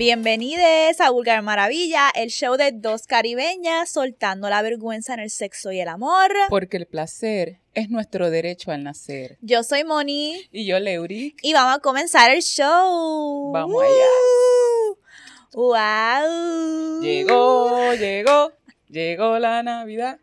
[0.00, 5.72] Bienvenidos a Vulgar Maravilla, el show de dos caribeñas soltando la vergüenza en el sexo
[5.72, 6.32] y el amor.
[6.48, 9.36] Porque el placer es nuestro derecho al nacer.
[9.42, 10.48] Yo soy Moni.
[10.50, 11.36] Y yo, Leuri.
[11.42, 13.52] Y vamos a comenzar el show.
[13.52, 14.96] Vamos allá.
[15.52, 17.02] ¡Wow!
[17.02, 18.52] Llegó, llegó,
[18.88, 20.18] llegó la Navidad.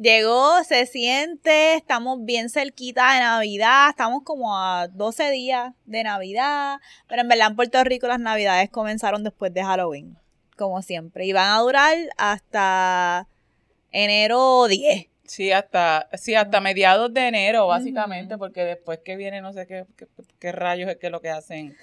[0.00, 6.78] Llegó, se siente, estamos bien cerquita de Navidad, estamos como a 12 días de Navidad,
[7.06, 10.16] pero en verdad en Puerto Rico las Navidades comenzaron después de Halloween,
[10.56, 13.28] como siempre, y van a durar hasta
[13.92, 15.06] enero 10.
[15.24, 19.84] Sí, hasta, sí, hasta mediados de enero, básicamente, porque después que viene no sé qué,
[19.98, 20.06] qué,
[20.38, 21.76] qué rayos es que lo que hacen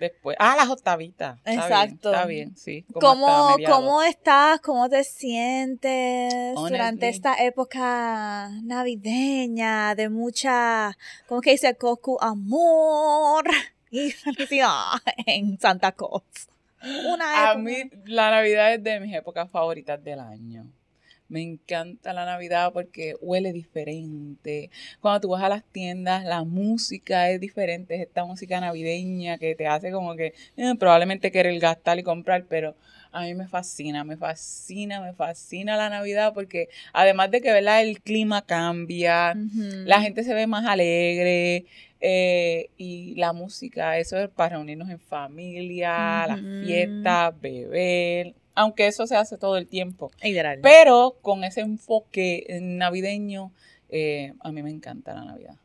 [0.00, 0.36] después.
[0.40, 1.38] Ah, las octavitas.
[1.44, 2.12] Exacto.
[2.12, 2.84] está bien, sí.
[2.92, 4.60] ¿Cómo, ¿Cómo estás?
[4.60, 10.96] ¿Cómo te sientes durante esta época navideña de mucha,
[11.28, 12.20] ¿cómo que dice Coco?
[12.20, 13.44] Amor
[13.90, 16.48] y felicidad en Santa Cruz.
[16.82, 20.66] Una A mí la Navidad es de mis épocas favoritas del año.
[21.30, 24.68] Me encanta la Navidad porque huele diferente.
[25.00, 27.94] Cuando tú vas a las tiendas, la música es diferente.
[27.94, 32.44] Es esta música navideña que te hace como que eh, probablemente querer gastar y comprar,
[32.48, 32.74] pero
[33.12, 37.82] a mí me fascina, me fascina, me fascina la Navidad porque además de que ¿verdad?
[37.82, 39.34] el clima cambia,
[39.84, 41.64] la gente se ve más alegre.
[42.02, 49.06] Eh, y la música, eso es para reunirnos en familia, las fiestas, beber, aunque eso
[49.06, 50.10] se hace todo el tiempo.
[50.62, 53.52] Pero con ese enfoque navideño,
[53.88, 55.56] eh, a mí me encanta la Navidad.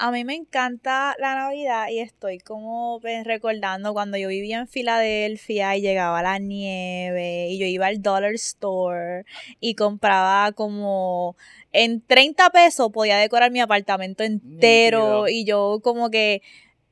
[0.00, 4.68] A mí me encanta la Navidad y estoy como pues, recordando cuando yo vivía en
[4.68, 9.24] Filadelfia y llegaba la nieve y yo iba al Dollar Store
[9.58, 11.36] y compraba como
[11.72, 16.42] en 30 pesos podía decorar mi apartamento entero y yo como que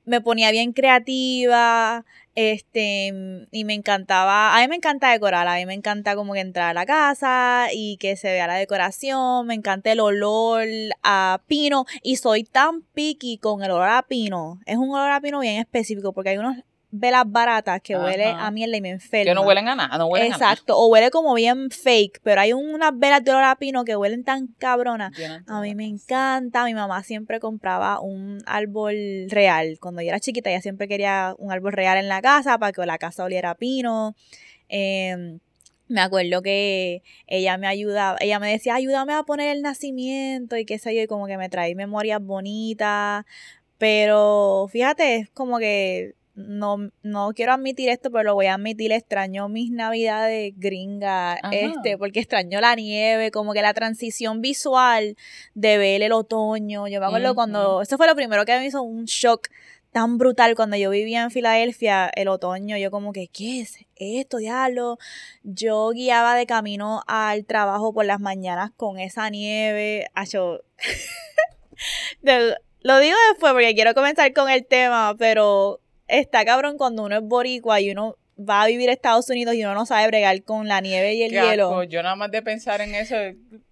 [0.07, 2.05] me ponía bien creativa,
[2.37, 3.13] este,
[3.51, 6.71] y me encantaba, a mí me encanta decorar, a mí me encanta como que entrar
[6.71, 10.67] a la casa y que se vea la decoración, me encanta el olor
[11.03, 14.61] a pino y soy tan picky con el olor a pino.
[14.67, 16.57] Es un olor a pino bien específico porque hay unos
[16.91, 19.31] velas baratas que huele a mierda y me enferma.
[19.31, 20.85] Que no huelen a nada, no huelen Exacto, a nada.
[20.85, 24.25] o huele como bien fake, pero hay unas velas de olor a pino que huelen
[24.25, 25.13] tan cabronas.
[25.47, 29.79] A mí me encanta, mi mamá siempre compraba un árbol real.
[29.81, 32.87] Cuando yo era chiquita ella siempre quería un árbol real en la casa para que
[32.87, 34.15] la casa oliera a pino.
[34.69, 35.41] Em,
[35.89, 40.65] me acuerdo que ella me ayudaba, ella me decía, ayúdame a poner el nacimiento y
[40.65, 43.25] qué sé yo, y como que me trae memorias bonitas.
[43.79, 48.93] Pero fíjate, es como que no, no quiero admitir esto, pero lo voy a admitir,
[48.93, 55.17] extraño mis navidades gringas, este, porque extraño la nieve, como que la transición visual
[55.55, 56.89] de ver el otoño.
[56.89, 59.49] Yo me acuerdo cuando, eso fue lo primero que me hizo un shock
[59.93, 64.37] tan brutal cuando yo vivía en Filadelfia, el otoño, yo como que, ¿qué es esto,
[64.37, 64.99] diablo?
[65.43, 70.61] Yo guiaba de camino al trabajo por las mañanas con esa nieve, yo...
[72.83, 77.23] lo digo después porque quiero comenzar con el tema, pero está cabrón cuando uno es
[77.23, 80.69] boricua y uno va a vivir a Estados Unidos y uno no sabe bregar con
[80.69, 81.83] la nieve y el hielo.
[81.85, 83.17] Yo nada más de pensar en eso,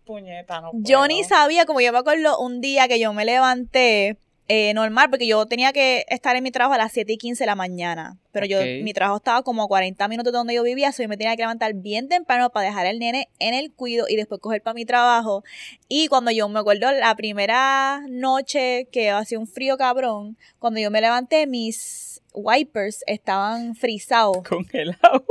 [0.05, 0.85] puñeta, no puedo.
[0.85, 5.09] Yo ni sabía, como yo me acuerdo un día que yo me levanté eh, normal,
[5.09, 7.55] porque yo tenía que estar en mi trabajo a las 7 y 15 de la
[7.55, 8.19] mañana.
[8.31, 11.09] Pero yo, mi trabajo estaba como a 40 minutos de donde yo vivía, así yo
[11.09, 14.43] me tenía que levantar bien temprano para dejar al nene en el cuido y después
[14.43, 15.45] coger para mi trabajo.
[15.89, 20.91] Y cuando yo me acuerdo la primera noche que hacía un frío cabrón, cuando yo
[20.91, 24.43] me levanté, mis wipers estaban frisados.
[24.49, 25.23] Congelados.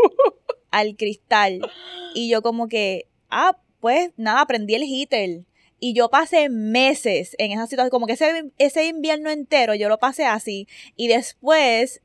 [0.71, 1.61] Al cristal.
[2.15, 5.45] Y yo como que, ah, pues nada, prendí el heater.
[5.79, 9.99] Y yo pasé meses en esa situación, como que ese, ese invierno entero yo lo
[9.99, 10.67] pasé así.
[10.95, 12.01] Y después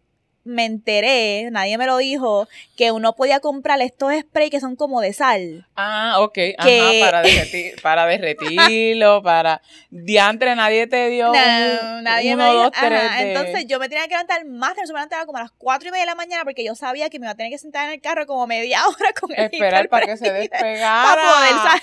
[0.48, 5.00] me enteré, nadie me lo dijo, que uno podía comprar estos sprays que son como
[5.00, 5.66] de sal.
[5.76, 6.38] Ah, ok.
[6.58, 6.68] Ajá,
[7.00, 9.60] para, derretir, para derretirlo, para...
[9.90, 12.70] Diantre, nadie te dio no, nadie me dijo.
[13.18, 15.92] Entonces yo me tenía que levantar más, yo me levantaba como a las cuatro y
[15.92, 17.94] media de la mañana porque yo sabía que me iba a tener que sentar en
[17.94, 21.02] el carro como media hora con el Esperar para que se despegara.
[21.02, 21.82] Para poder...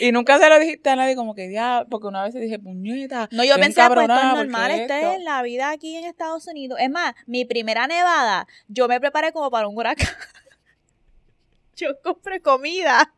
[0.00, 3.28] Y nunca se lo dijiste a nadie como que ya, porque una vez dije, puñeta.
[3.32, 6.78] No, yo pensé, pues esto es normal, esto es la vida aquí en Estados Unidos.
[6.80, 10.06] Es más, mi primera nevada, yo me preparé como para un huracán.
[11.76, 13.12] yo compré comida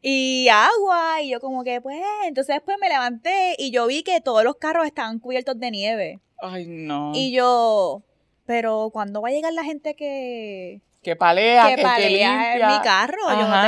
[0.00, 4.20] y agua y yo como que pues, entonces después me levanté y yo vi que
[4.20, 6.20] todos los carros estaban cubiertos de nieve.
[6.40, 7.12] Ay, no.
[7.14, 8.02] Y yo,
[8.46, 12.68] pero ¿cuándo va a llegar la gente que que palea, que, que, limpia.
[12.68, 13.18] mi carro.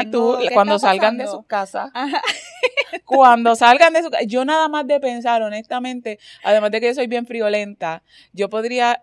[0.04, 1.90] yo tú, cuando salgan de sus casas.
[3.04, 4.24] cuando salgan de su casa.
[4.24, 8.02] Yo nada más de pensar, honestamente, además de que yo soy bien friolenta,
[8.32, 9.02] yo podría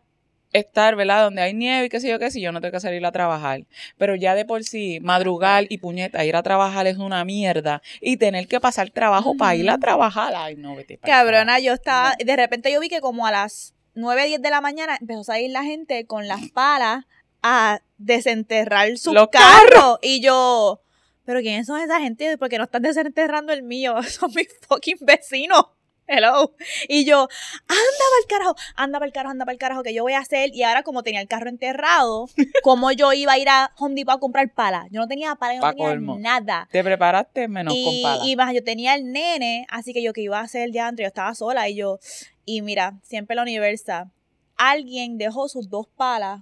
[0.51, 1.23] estar, ¿verdad?
[1.23, 3.11] Donde hay nieve y qué sé yo qué, si yo no tengo que salir a
[3.11, 3.65] trabajar.
[3.97, 7.81] Pero ya de por sí, madrugar y puñeta, ir a trabajar es una mierda.
[8.01, 11.73] Y tener que pasar trabajo para ir a trabajar, ay, no, vete para Cabrona, yo
[11.73, 15.21] estaba, de repente yo vi que como a las 9, 10 de la mañana empezó
[15.21, 17.05] a salir la gente con las palas
[17.41, 19.99] a desenterrar su carro.
[20.01, 20.81] Y yo,
[21.25, 22.37] pero ¿quiénes son esa gente?
[22.39, 25.65] Porque no están desenterrando el mío, son mis fucking vecinos
[26.09, 26.53] hello.
[26.87, 27.29] Y yo, anda
[27.67, 30.19] para el carajo, anda para el carajo, anda para el carajo, que yo voy a
[30.19, 30.49] hacer.
[30.53, 32.27] Y ahora, como tenía el carro enterrado,
[32.63, 34.87] como yo iba a ir a Home Depot a comprar pala?
[34.91, 36.67] Yo no tenía pala, yo no tenía nada.
[36.71, 38.25] Te preparaste menos con pala.
[38.25, 40.87] Y más, yo tenía el nene, así que yo que iba a hacer el día
[40.87, 41.99] antes, yo estaba sola y yo,
[42.45, 44.11] y mira, siempre la universa,
[44.57, 46.41] alguien dejó sus dos palas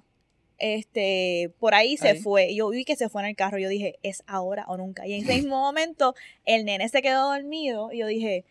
[0.58, 2.54] este, por ahí se fue.
[2.56, 3.58] Yo vi que se fue en el carro.
[3.58, 5.08] Yo dije, es ahora o nunca.
[5.08, 6.16] Y en ese mismo momento,
[6.46, 7.92] el nene se quedó dormido.
[7.92, 8.46] Y yo dije,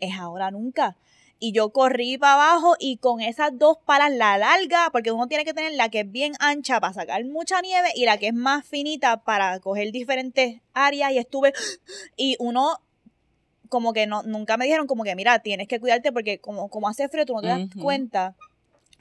[0.00, 0.96] es ahora nunca.
[1.38, 5.44] Y yo corrí para abajo y con esas dos palas, la larga, porque uno tiene
[5.44, 8.34] que tener la que es bien ancha para sacar mucha nieve y la que es
[8.34, 11.12] más finita para coger diferentes áreas.
[11.12, 11.52] Y estuve,
[12.16, 12.80] y uno
[13.68, 16.88] como que no, nunca me dijeron como que, mira, tienes que cuidarte porque como, como
[16.88, 18.36] hace frío, tú no te das cuenta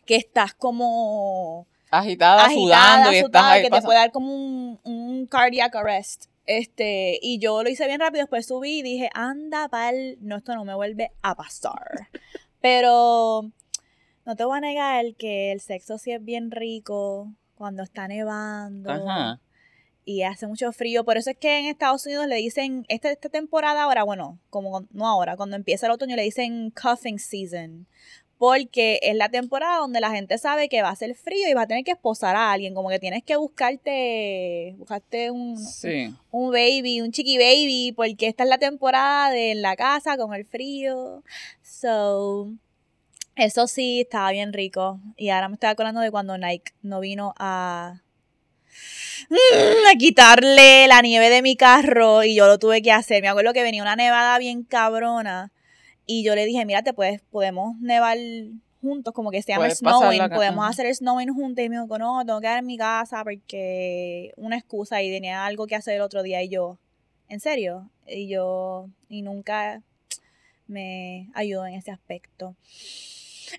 [0.05, 5.75] que estás como agitada, sudando y estás que te puede dar como un, un cardiac
[5.75, 6.25] arrest.
[6.45, 10.55] Este, y yo lo hice bien rápido, después subí y dije, anda, pal, no, esto
[10.55, 12.09] no me vuelve a pasar.
[12.59, 13.51] Pero
[14.25, 19.39] no te voy a negar que el sexo sí es bien rico cuando está nevando.
[20.03, 21.05] Y hace mucho frío.
[21.05, 24.87] Por eso es que en Estados Unidos le dicen, esta, esta temporada ahora, bueno, como
[24.89, 27.87] no ahora, cuando empieza el otoño le dicen cuffing season
[28.41, 31.61] porque es la temporada donde la gente sabe que va a ser frío y va
[31.61, 35.55] a tener que esposar a alguien, como que tienes que buscarte, buscarte un,
[36.31, 40.33] un baby, un chiqui baby, porque esta es la temporada de en la casa con
[40.33, 41.23] el frío.
[41.61, 42.51] So,
[43.35, 44.99] eso sí, estaba bien rico.
[45.17, 48.01] Y ahora me estoy acordando de cuando Nike no vino a
[49.87, 53.21] a quitarle la nieve de mi carro y yo lo tuve que hacer.
[53.21, 55.51] Me acuerdo que venía una nevada bien cabrona
[56.05, 58.17] y yo le dije, mira, te puedes, podemos nevar
[58.81, 61.63] juntos, como que se llama snowing, podemos hacer el snowing juntos.
[61.63, 65.45] Y me dijo, no, tengo que quedar en mi casa porque una excusa y tenía
[65.45, 66.41] algo que hacer el otro día.
[66.41, 66.77] Y yo,
[67.29, 67.89] ¿en serio?
[68.07, 69.81] Y yo, y nunca
[70.67, 72.55] me ayudó en ese aspecto.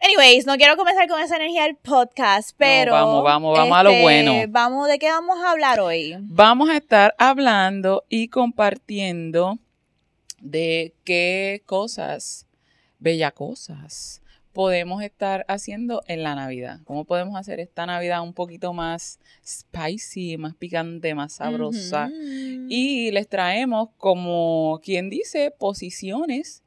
[0.00, 2.92] Anyways, no quiero comenzar con esa energía del podcast, pero.
[2.92, 4.32] vamos, vamos, vamos a lo este, bueno.
[4.48, 6.16] Vamos, ¿de qué vamos a hablar hoy?
[6.20, 9.58] Vamos a estar hablando y compartiendo
[10.42, 12.46] de qué cosas,
[12.98, 14.22] bellas cosas,
[14.52, 16.80] podemos estar haciendo en la Navidad.
[16.84, 22.10] ¿Cómo podemos hacer esta Navidad un poquito más spicy, más picante, más sabrosa?
[22.68, 26.61] Y les traemos, como quien dice, posiciones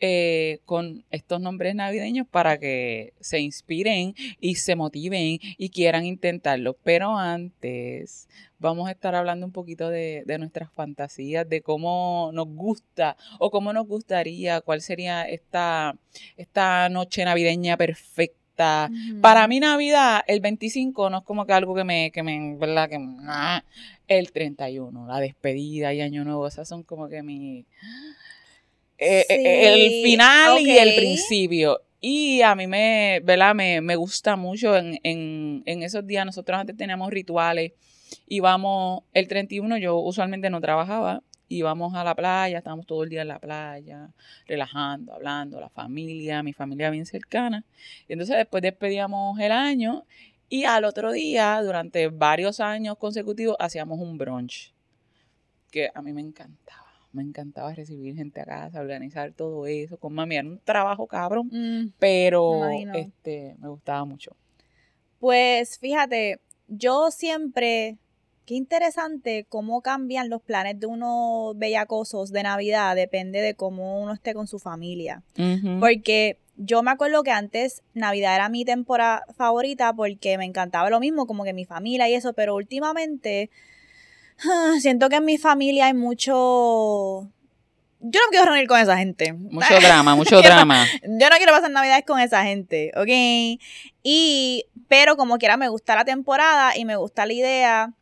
[0.00, 6.76] eh, con estos nombres navideños para que se inspiren y se motiven y quieran intentarlo.
[6.84, 8.28] Pero antes
[8.60, 13.72] vamos a estar hablando un poquito de, nuestras fantasías, de cómo nos gusta o cómo
[13.72, 15.96] nos gustaría, cuál sería esta,
[16.36, 18.90] esta noche navideña perfecta.
[19.20, 22.88] Para mí Navidad, el 25 no es como que algo que me, que me, ¿verdad?
[22.88, 23.64] Que, ah,
[24.08, 27.66] el 31, la despedida y Año Nuevo, esas son como que mi
[28.98, 31.80] eh, eh, el final y el principio.
[32.00, 33.54] Y a mí me, ¿verdad?
[33.54, 36.26] Me, me gusta mucho en, en, en, esos días.
[36.26, 37.72] Nosotros antes teníamos rituales.
[38.26, 41.22] Íbamos, el 31 yo usualmente no trabajaba.
[41.48, 44.10] Íbamos a la playa, estábamos todo el día en la playa,
[44.46, 47.64] relajando, hablando, la familia, mi familia bien cercana.
[48.06, 50.04] Y entonces después despedíamos el año
[50.50, 54.74] y al otro día, durante varios años consecutivos, hacíamos un brunch.
[55.70, 60.14] Que a mí me encantaba me encantaba recibir gente a casa, organizar todo eso con
[60.14, 60.36] mami.
[60.36, 64.36] Era un trabajo cabrón, mm, pero me este, me gustaba mucho.
[65.18, 67.96] Pues fíjate, yo siempre,
[68.46, 74.12] qué interesante cómo cambian los planes de unos bellacosos de Navidad, depende de cómo uno
[74.12, 75.22] esté con su familia.
[75.80, 81.00] Porque yo me acuerdo que antes Navidad era mi temporada favorita porque me encantaba lo
[81.00, 83.50] mismo, como que mi familia y eso, pero últimamente
[84.80, 87.30] Siento que en mi familia hay mucho
[88.00, 89.32] yo no quiero reunir con esa gente.
[89.32, 90.86] Mucho drama, mucho drama.
[91.02, 93.60] Yo no quiero pasar navidades con esa gente, ¿ok?
[94.02, 97.92] Y, pero como quiera, me gusta la temporada y me gusta la idea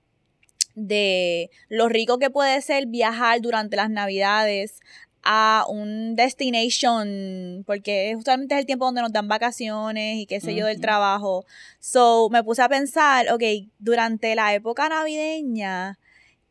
[0.74, 4.80] de lo rico que puede ser viajar durante las navidades
[5.22, 10.54] a un destination, porque justamente es el tiempo donde nos dan vacaciones y qué sé
[10.54, 11.44] yo del trabajo.
[11.80, 13.42] So, me puse a pensar, ok,
[13.78, 15.98] durante la época navideña,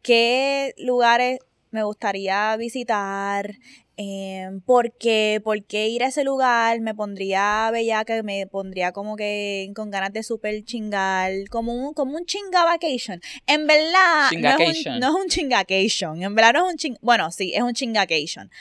[0.05, 1.39] qué lugares
[1.71, 3.55] me gustaría visitar,
[3.97, 7.71] eh, porque, porque ir a ese lugar me pondría
[8.05, 12.63] que me pondría como que con ganas de super chingar, como un, como un chinga
[12.63, 13.19] vacation.
[13.47, 16.97] En verdad, no es, un, no es un chingacation, en verdad no es un ching,
[17.01, 18.51] bueno, sí, es un chingacation,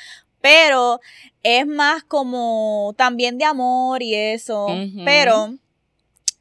[0.41, 0.99] pero
[1.43, 4.67] es más como también de amor y eso,
[5.05, 5.55] pero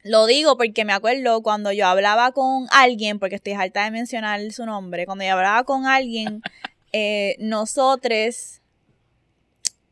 [0.04, 4.40] lo digo porque me acuerdo cuando yo hablaba con alguien, porque estoy harta de mencionar
[4.52, 6.42] su nombre, cuando yo hablaba con alguien,
[6.92, 8.60] eh, nosotros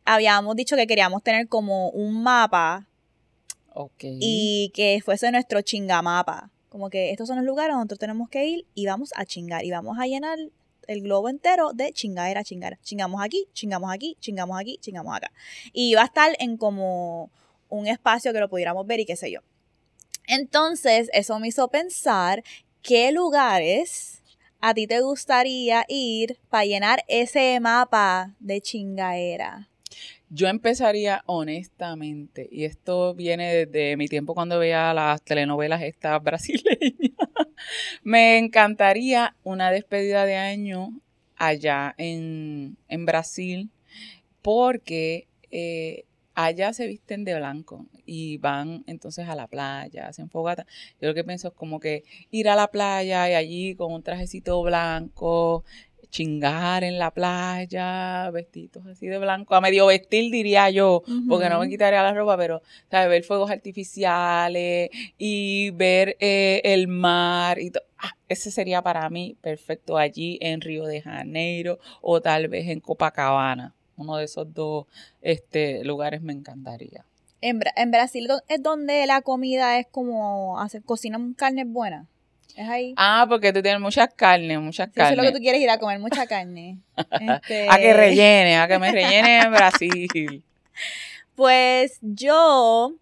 [0.04, 2.86] habíamos dicho que queríamos tener como un mapa.
[4.20, 6.50] Y que fuese nuestro chingamapa.
[6.68, 9.64] Como que estos son los lugares donde nosotros tenemos que ir y vamos a chingar.
[9.64, 10.38] Y vamos a llenar
[10.88, 12.78] el globo entero de chingadera, chingar.
[12.82, 15.32] Chingamos aquí, chingamos aquí, chingamos aquí, chingamos acá.
[15.72, 17.30] Y iba a estar en como
[17.70, 19.40] un espacio que lo pudiéramos ver y qué sé yo.
[20.26, 22.42] Entonces, eso me hizo pensar
[22.82, 24.22] qué lugares
[24.60, 29.68] a ti te gustaría ir para llenar ese mapa de chingaera.
[30.30, 37.28] Yo empezaría honestamente, y esto viene desde mi tiempo cuando veía las telenovelas estas brasileñas.
[38.02, 40.98] Me encantaría una despedida de año
[41.36, 43.68] allá en, Brasil,
[44.40, 50.66] porque eh, allá se visten de blanco y van entonces a la playa, hacen fogata.
[51.00, 54.02] Yo lo que pienso es como que ir a la playa y allí con un
[54.02, 55.64] trajecito blanco,
[56.12, 61.58] chingar en la playa, vestidos así de blanco, a medio vestir diría yo, porque no
[61.58, 63.08] me quitaría la ropa, pero ¿sabes?
[63.08, 69.96] ver fuegos artificiales y ver eh, el mar y ah, ese sería para mí perfecto
[69.96, 74.86] allí en Río de Janeiro o tal vez en Copacabana uno de esos dos
[75.20, 77.04] este, lugares me encantaría.
[77.40, 77.58] En,
[77.90, 82.06] Brasil es donde la comida es como, hacer, cocinan carnes buenas.
[82.56, 82.94] ¿Es ahí?
[82.96, 85.12] Ah, porque tú tienes muchas carnes, muchas carnes.
[85.12, 86.78] Eso es lo que tú quieres ir a comer, mucha carne.
[87.20, 90.44] Este a que rellene, a que me rellene en Brasil.
[91.34, 92.92] Pues yo,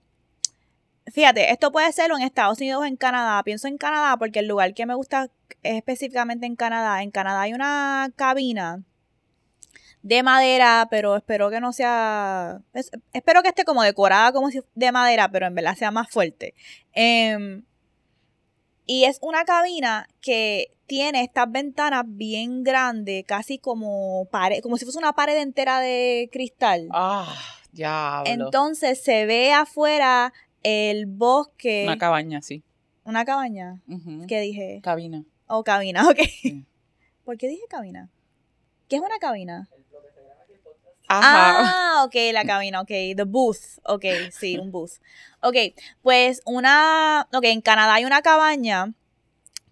[1.12, 3.42] fíjate, esto puede serlo en Estados Unidos o en Canadá.
[3.42, 5.28] Pienso en Canadá porque el lugar que me gusta
[5.62, 7.02] es específicamente en Canadá.
[7.02, 8.82] En Canadá hay una cabina
[10.02, 12.60] de madera, pero espero que no sea.
[13.12, 16.54] espero que esté como decorada como si de madera, pero en verdad sea más fuerte.
[16.92, 17.64] Em,
[18.86, 24.84] y es una cabina que tiene estas ventanas bien grandes, casi como pared, como si
[24.84, 26.88] fuese una pared entera de cristal.
[26.90, 27.32] Ah,
[27.72, 28.22] ya.
[28.26, 31.84] Entonces se ve afuera el bosque.
[31.84, 32.64] Una cabaña, sí.
[33.04, 33.80] Una cabaña.
[34.26, 34.80] ¿Qué dije?
[34.82, 35.24] Cabina.
[35.46, 36.18] Oh, cabina, ok.
[37.24, 38.10] ¿Por qué dije cabina?
[38.88, 39.68] ¿Qué es una cabina?
[41.10, 42.88] Ah, ok, la cabina, ok.
[42.88, 44.92] The booth, ok, sí, un booth.
[45.42, 45.56] Ok,
[46.02, 48.94] pues una, ok, en Canadá hay una cabaña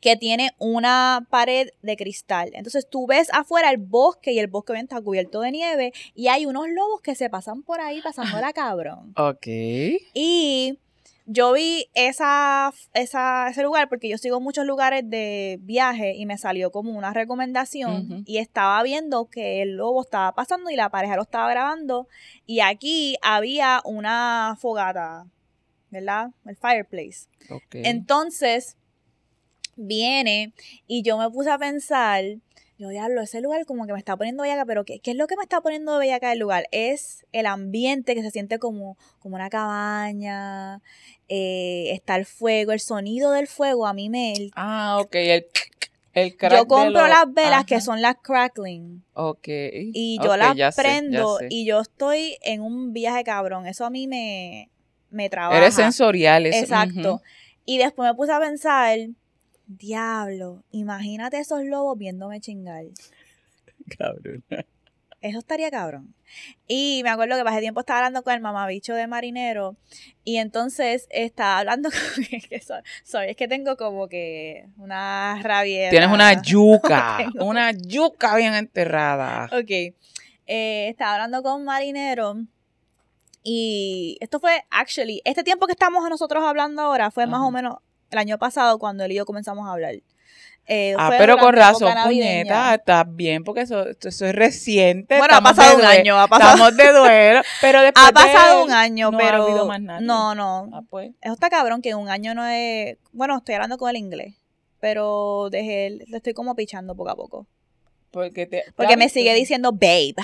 [0.01, 2.51] que tiene una pared de cristal.
[2.55, 6.47] Entonces tú ves afuera el bosque y el bosque está cubierto de nieve y hay
[6.47, 9.13] unos lobos que se pasan por ahí pasando la cabrón.
[9.17, 9.47] Ok.
[10.15, 10.79] Y
[11.31, 16.39] yo vi esa, esa, ese lugar porque yo sigo muchos lugares de viaje y me
[16.39, 21.17] salió como una recomendación y estaba viendo que el lobo estaba pasando y la pareja
[21.17, 22.09] lo estaba grabando
[22.47, 25.27] y aquí había una fogata,
[25.91, 26.31] ¿verdad?
[26.47, 27.29] El fireplace.
[27.73, 28.79] Entonces
[29.77, 30.55] viene
[30.87, 32.25] y yo me puse a pensar
[32.79, 35.27] yo, diablo, ese lugar como que me está poniendo bellaca, pero ¿qué, ¿qué, es lo
[35.27, 36.69] que me está poniendo bellaca el lugar?
[36.71, 40.81] Es el ambiente que se siente como, como una cabaña,
[41.29, 44.35] eh, está el fuego, el sonido del fuego a mí me...
[44.55, 45.47] ah, ok, el...
[46.15, 49.05] El yo compro las velas que son las crackling.
[49.13, 49.47] Ok.
[49.47, 53.67] Y yo las prendo y yo estoy en un viaje cabrón.
[53.67, 54.69] Eso a mí me,
[55.11, 55.57] me trabaja.
[55.57, 56.47] Eres sensorial.
[56.47, 56.59] Eso.
[56.59, 57.23] Exacto.
[57.65, 58.99] Y después me puse a pensar,
[59.67, 62.87] diablo, imagínate esos lobos viéndome chingar.
[63.99, 64.45] Cabrón.
[65.21, 66.15] Eso estaría cabrón.
[66.69, 69.77] Y me acuerdo que pasé tiempo estaba hablando con el mamabicho de marinero
[70.23, 72.61] y entonces estaba hablando con que
[73.05, 75.91] soy, es que tengo como que una rabia.
[75.91, 79.47] Tienes una yuca, una yuca bien enterrada.
[79.47, 79.95] Ok.
[80.51, 82.37] Eh, estaba hablando con marinero
[83.43, 87.77] y esto fue, actually, este tiempo que estamos nosotros hablando ahora fue más o menos
[88.11, 89.95] el año pasado cuando él y yo comenzamos a hablar.
[90.71, 95.17] Eh, ah, pero con razón, puñeta, estás bien, porque eso, eso es reciente.
[95.17, 96.53] Bueno, ha pasado un año, ha pasado.
[96.53, 99.39] Estamos de duelo, pero después Ha pasado un año, pero...
[99.39, 100.01] No ha habido más nada.
[100.01, 100.69] No, no.
[100.75, 101.13] Ah, pues.
[101.23, 102.99] Eso está cabrón, que un año no es...
[103.13, 104.35] Bueno, estoy hablando con el inglés,
[104.79, 107.47] pero dejé, le estoy como pichando poco a poco.
[108.11, 110.17] Porque, te, porque me sigue diciendo babe.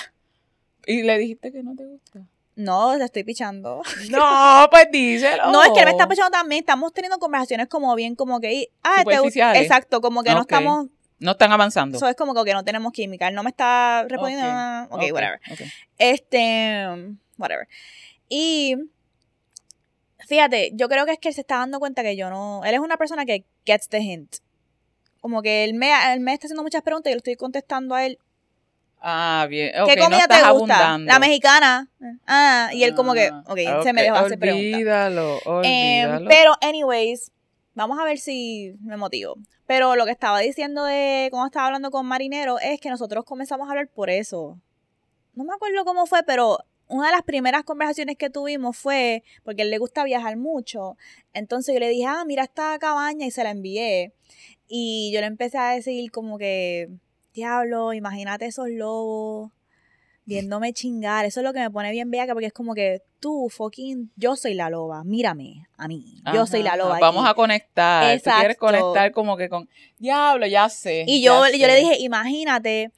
[0.86, 2.20] ¿Y le dijiste que no te gusta?
[2.56, 3.82] No, le estoy pichando.
[4.10, 5.50] No, pues díselo.
[5.50, 6.60] No, es que él me está pichando también.
[6.60, 8.68] Estamos teniendo conversaciones como bien, como que.
[8.82, 9.14] Ah, te,
[9.60, 10.86] exacto, como que no estamos.
[11.18, 11.96] No están avanzando.
[11.96, 13.28] Eso es como que no tenemos química.
[13.28, 14.46] Él no me está respondiendo.
[14.90, 15.40] ok, whatever.
[15.98, 16.86] Este,
[17.38, 17.66] whatever.
[18.28, 18.76] Y
[20.26, 22.62] fíjate, yo creo que es que él se está dando cuenta que yo no.
[22.64, 24.36] Él es una persona que gets the hint.
[25.20, 27.94] Como que él me, él me está haciendo muchas preguntas y yo le estoy contestando
[27.94, 28.18] a él.
[29.06, 29.70] Ah, bien.
[29.86, 30.96] ¿Qué comida te gusta?
[30.96, 31.90] La mexicana.
[32.26, 34.72] Ah, y él como que, ah, ok, se me dejó hacer preguntas.
[34.72, 36.28] Olvídalo, em, olvídalo.
[36.30, 37.30] pero, anyways,
[37.74, 39.36] vamos a ver si me motivo.
[39.66, 43.68] Pero lo que estaba diciendo de cuando estaba hablando con Marinero es que nosotros comenzamos
[43.68, 44.58] a hablar por eso.
[45.34, 49.62] No me acuerdo cómo fue, pero una de las primeras conversaciones que tuvimos fue porque
[49.62, 50.96] a él le gusta viajar mucho.
[51.34, 54.14] Entonces yo le dije, ah, mira esta cabaña y se la envié.
[54.66, 56.88] Y yo le empecé a decir como que,
[57.34, 59.52] diablo, imagínate esos lobos
[60.24, 61.24] viéndome chingar.
[61.24, 64.36] Eso es lo que me pone bien beaca porque es como que tú, fucking, yo
[64.36, 66.98] soy la loba, mírame a mí, yo soy la loba.
[66.98, 68.14] Vamos a conectar.
[68.14, 68.30] Exacto.
[68.30, 71.04] Tú quieres conectar como que con, diablo, ya sé.
[71.06, 72.92] Y yo, yo le dije, imagínate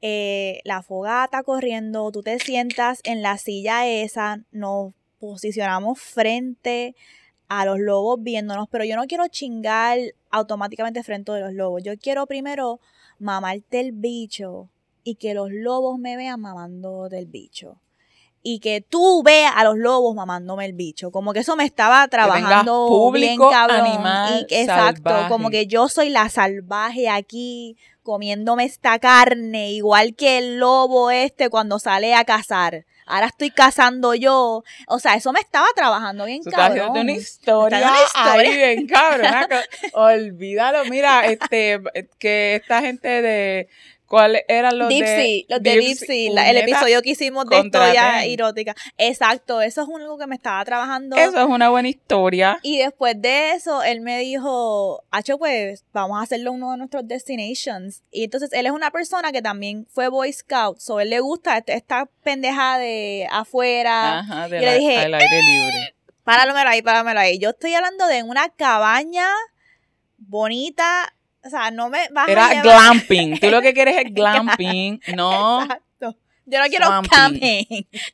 [0.00, 6.94] eh, la fogata corriendo, tú te sientas en la silla esa, nos posicionamos frente
[7.48, 9.98] a los lobos viéndonos, pero yo no quiero chingar
[10.30, 11.82] automáticamente frente a los lobos.
[11.82, 12.80] Yo quiero primero
[13.18, 14.70] mamarte el bicho
[15.02, 17.80] y que los lobos me vean mamando del bicho.
[18.46, 21.10] Y que tú veas a los lobos mamándome el bicho.
[21.10, 23.80] Como que eso me estaba trabajando público, bien cabrón.
[23.80, 30.58] Animal, exacto, como que yo soy la salvaje aquí comiéndome esta carne, igual que el
[30.58, 32.84] lobo este cuando sale a cazar.
[33.06, 34.62] Ahora estoy cazando yo.
[34.88, 36.90] O sea, eso me estaba trabajando bien cabrón.
[36.90, 38.50] Una historia, una historia.
[38.50, 39.48] ahí bien cabrón.
[39.92, 40.84] Olvídalo.
[40.86, 41.80] Mira, este,
[42.18, 43.68] que esta gente de
[44.14, 48.76] ¿Cuáles eran los de Los de Deep el episodio que hicimos de historia erótica.
[48.96, 51.16] Exacto, eso es algo que me estaba trabajando.
[51.16, 52.60] Eso es una buena historia.
[52.62, 57.08] Y después de eso, él me dijo, Hacho, pues vamos a hacerlo uno de nuestros
[57.08, 58.04] destinations.
[58.12, 61.64] Y entonces él es una persona que también fue Boy Scout, so él le gusta
[61.66, 64.20] esta pendeja de afuera.
[64.20, 65.94] Ajá, de y le dije, al aire libre.
[66.22, 67.40] Páramelo ahí, páramelo ahí.
[67.40, 69.26] Yo estoy hablando de una cabaña
[70.18, 71.12] bonita
[71.44, 73.38] o sea, no me vas Era a glamping.
[73.38, 75.62] Tú lo que quieres es glamping, ¿no?
[75.62, 76.16] Exacto.
[76.46, 77.64] Yo no quiero camping.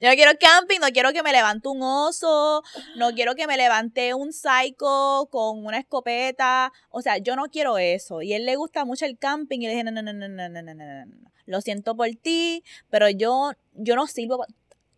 [0.00, 2.62] Yo no quiero camping, no quiero que me levante un oso,
[2.96, 6.72] no quiero que me levante un psycho con una escopeta.
[6.90, 8.22] O sea, yo no quiero eso.
[8.22, 10.48] Y él le gusta mucho el camping y le dije, no, no, no, no, no,
[10.48, 11.30] no, no, no, no.
[11.46, 14.46] Lo siento por ti, pero yo, yo no sirvo.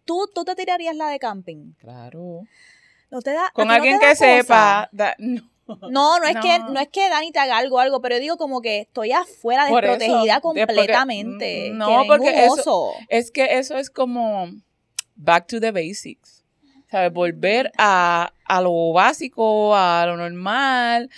[0.04, 1.72] ¿Tú, tú te tirarías la de camping?
[1.78, 2.42] Claro.
[3.10, 4.90] ¿No te da, Con alguien que sepa.
[5.18, 5.51] no.
[5.90, 8.60] No, no es que no es que Dani te haga algo, algo, pero digo como
[8.60, 11.70] que estoy afuera desprotegida completamente.
[11.72, 14.50] no, porque eso, es que eso es como
[15.16, 16.42] back to the basics.
[16.90, 17.12] ¿Sabes?
[17.12, 21.08] Volver a, a lo básico, a lo normal.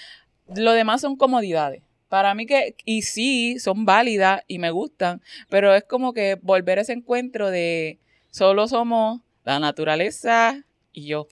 [0.54, 1.82] Lo demás son comodidades.
[2.08, 6.78] Para mí que, y sí, son válidas y me gustan, pero es como que volver
[6.78, 7.98] a ese encuentro de
[8.30, 11.26] solo somos la naturaleza y yo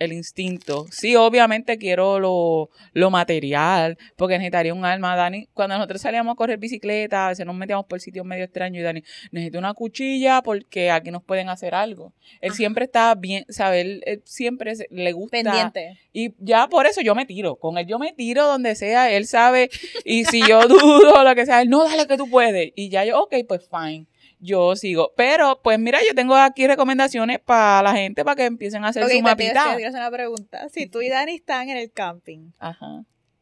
[0.00, 0.86] el instinto.
[0.90, 5.14] Sí, obviamente quiero lo, lo, material, porque necesitaría un alma.
[5.14, 8.80] Dani, cuando nosotros salíamos a correr bicicleta, a veces nos metíamos por sitios medio extraños
[8.80, 12.14] y Dani, necesito una cuchilla porque aquí nos pueden hacer algo.
[12.40, 14.00] Él siempre está bien, ¿sabes?
[14.04, 15.30] Él, siempre le gusta.
[15.30, 15.98] Pendiente.
[16.12, 17.56] Y ya por eso yo me tiro.
[17.56, 19.70] Con él yo me tiro donde sea, él sabe.
[20.04, 22.72] Y si yo dudo, lo que sea, él, no, dale que tú puedes.
[22.74, 24.06] Y ya yo, ok, pues fine
[24.40, 25.12] yo sigo.
[25.16, 29.08] Pero, pues mira, yo tengo aquí recomendaciones para la gente para que empiecen a hacer
[29.08, 29.72] su mapita.
[29.72, 30.68] Hacer una pregunta.
[30.70, 32.50] Si tú y Dani están en el camping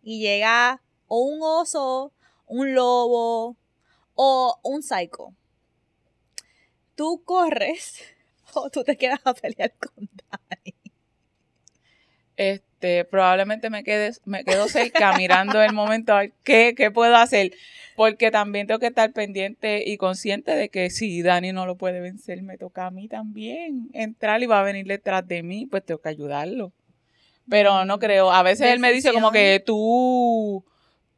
[0.03, 2.13] y llega o un oso,
[2.47, 3.57] un lobo
[4.15, 5.35] o un psycho,
[6.95, 8.03] ¿tú corres
[8.55, 10.75] o tú te quedas a pelear con Dani?
[12.37, 12.68] Este,
[13.11, 17.53] probablemente me quedes, me quedo cerca mirando el momento a ver qué, qué puedo hacer
[17.99, 21.99] porque también tengo que estar pendiente y consciente de que si Dani no lo puede
[21.99, 25.85] vencer, me toca a mí también entrar y va a venir detrás de mí, pues
[25.85, 26.73] tengo que ayudarlo.
[27.51, 30.65] Pero no creo, a veces él me dice como que tú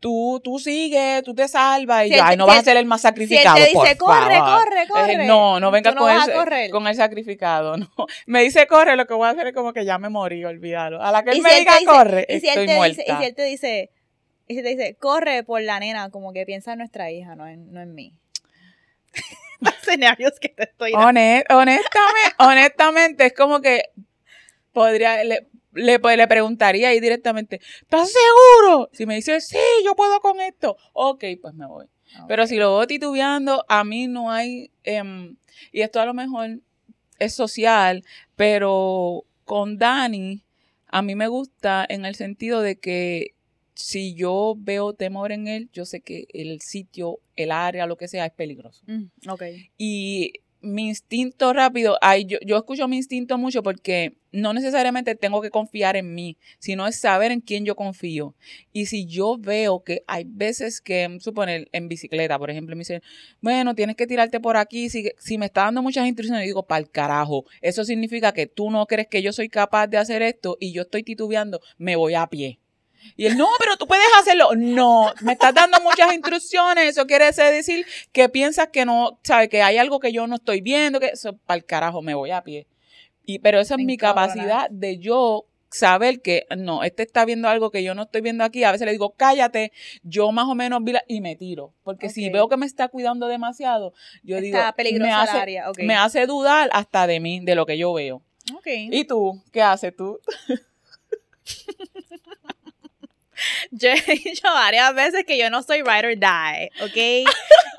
[0.01, 3.03] tú, tú sigues, tú te salvas y yo, ay, no vas a ser el más
[3.03, 3.57] sacrificado.
[3.57, 5.27] Si él te dice, corre, corre, corre.
[5.27, 7.77] no, no venga con, el, con el sacrificado.
[7.81, 8.07] No.
[8.27, 11.03] Me dice, corre, lo que voy a hacer es como que ya me morí, olvídalo.
[11.03, 13.03] A la que él me diga, corre, estoy muerta.
[13.03, 13.91] y si él te dice,
[14.49, 17.47] y si te dice, corre por la nena, como que piensa en nuestra hija, no
[17.47, 18.15] en, no en mí.
[19.83, 21.85] escenarios que te estoy honestamente,
[22.39, 23.91] honestamente, es como que
[24.73, 28.89] podría, le, le, le, preguntaría ahí directamente, ¿estás seguro?
[28.93, 31.87] Si me dice, sí, yo puedo con esto, ok, pues me voy.
[32.27, 35.37] Pero si lo voy titubeando, a mí no hay, em,
[35.73, 36.59] y esto a lo mejor
[37.19, 38.05] es social,
[38.37, 40.43] pero con Dani,
[40.89, 43.35] a mí me gusta en el sentido de que
[43.75, 48.09] si yo veo temor en él, yo sé que el sitio, el área, lo que
[48.09, 48.83] sea, es peligroso.
[48.87, 49.43] Mm, ok.
[49.79, 55.41] Y mi instinto rápido, ay, yo, yo escucho mi instinto mucho porque no necesariamente tengo
[55.43, 58.35] que confiar en mí, sino es saber en quién yo confío.
[58.73, 63.03] Y si yo veo que hay veces que, suponer, en bicicleta, por ejemplo, me dicen,
[63.41, 66.81] bueno, tienes que tirarte por aquí, si, si me está dando muchas instrucciones, digo, para
[66.81, 70.57] el carajo, eso significa que tú no crees que yo soy capaz de hacer esto
[70.61, 72.60] y yo estoy titubeando, me voy a pie.
[73.17, 74.51] Y él, no, pero tú puedes hacerlo.
[74.57, 76.89] No, me estás dando muchas instrucciones.
[76.89, 80.61] Eso quiere decir que piensas que no, sabes, que hay algo que yo no estoy
[80.61, 82.67] viendo, que eso, para el carajo, me voy a pie.
[83.25, 87.71] Y, pero esa es mi capacidad de yo saber que no, este está viendo algo
[87.71, 88.65] que yo no estoy viendo aquí.
[88.65, 91.73] A veces le digo, cállate, yo más o menos vi y me tiro.
[91.85, 94.59] Porque si veo que me está cuidando demasiado, yo digo,
[94.99, 98.23] me hace, me hace dudar hasta de mí, de lo que yo veo.
[98.59, 98.89] Okay.
[98.91, 99.41] ¿Y tú?
[99.53, 100.19] ¿Qué haces tú?
[103.71, 107.29] yo he dicho varias veces que yo no soy ride or die, ¿ok?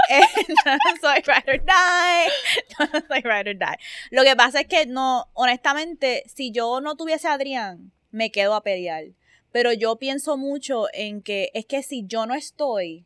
[0.09, 0.19] Eh,
[0.49, 2.29] yo no soy ride or die.
[2.77, 3.77] Yo no soy ride or die.
[4.09, 8.53] Lo que pasa es que no, honestamente, si yo no tuviese a Adrián, me quedo
[8.53, 9.05] a pelear.
[9.51, 13.05] Pero yo pienso mucho en que es que si yo no estoy,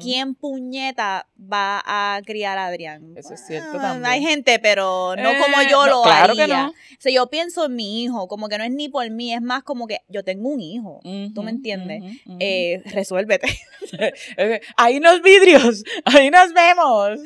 [0.00, 3.14] ¿quién puñeta va a criar a Adrián?
[3.16, 4.06] Eso es cierto también.
[4.06, 6.46] Hay gente, pero no como eh, yo lo claro haría.
[6.46, 6.68] Que no.
[6.68, 9.42] O sea, yo pienso en mi hijo, como que no es ni por mí, es
[9.42, 11.00] más como que yo tengo un hijo.
[11.34, 12.02] ¿Tú me entiendes?
[12.40, 13.48] Eh, resuélvete.
[14.76, 17.20] ahí nos vidrios, ahí nos vemos.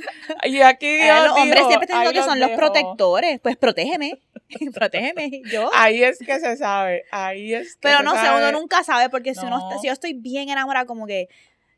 [0.44, 3.40] Y aquí eh, los hombres siempre te que son los protectores.
[3.40, 4.20] Pues protégeme.
[4.74, 5.42] protégeme.
[5.50, 5.70] Yo.
[5.74, 7.04] Ahí es que se sabe.
[7.10, 10.14] Ahí es que Pero no sé, uno nunca sabe, porque si uno si yo estoy
[10.14, 11.28] bien enamorada, como que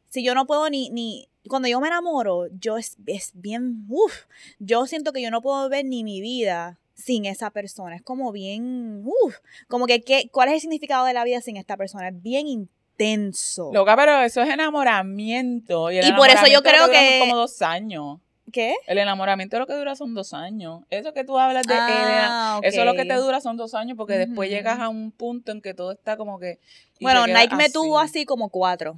[0.08, 4.24] si yo no puedo ni, ni cuando yo me enamoro, yo es, es bien, uff,
[4.58, 7.96] yo siento que yo no puedo ver ni mi vida sin esa persona.
[7.96, 9.36] Es como bien, uff,
[9.68, 12.08] como que, ¿qué, ¿cuál es el significado de la vida sin esta persona?
[12.08, 13.70] Es bien intenso.
[13.72, 15.90] Loca, pero eso es enamoramiento.
[15.90, 17.18] Y, por eso yo creo que...
[17.20, 18.18] Como dos años.
[18.52, 18.74] ¿Qué?
[18.86, 20.80] El enamoramiento lo que dura son dos años.
[20.90, 24.18] Eso que tú hablas de ah, eso lo que te dura son dos años porque
[24.18, 26.58] después llegas a un punto en que todo está como que...
[27.00, 28.96] Bueno, Nike me tuvo así como cuatro.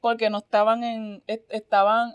[0.00, 2.14] Porque no estaban en, estaban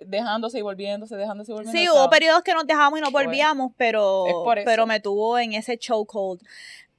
[0.00, 1.84] dejándose y volviéndose, dejándose y volviéndose.
[1.84, 4.24] Sí, hubo periodos que nos dejamos y no volvíamos, pero,
[4.64, 6.40] pero me tuvo en ese chokehold.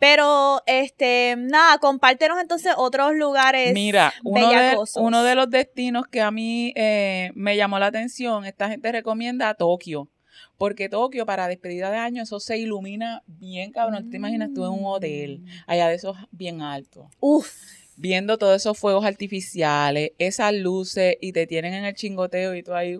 [0.03, 3.73] Pero, este, nada, compártenos entonces otros lugares.
[3.73, 8.43] Mira, uno de, uno de los destinos que a mí eh, me llamó la atención,
[8.43, 10.09] esta gente recomienda a Tokio.
[10.57, 14.09] Porque Tokio, para despedida de año, eso se ilumina bien, cabrón.
[14.09, 15.47] ¿Te imaginas tú en un hotel, mm.
[15.67, 17.05] allá de esos bien altos?
[17.21, 17.49] Uf.
[17.95, 22.73] Viendo todos esos fuegos artificiales, esas luces, y te tienen en el chingoteo y tú
[22.73, 22.97] ahí.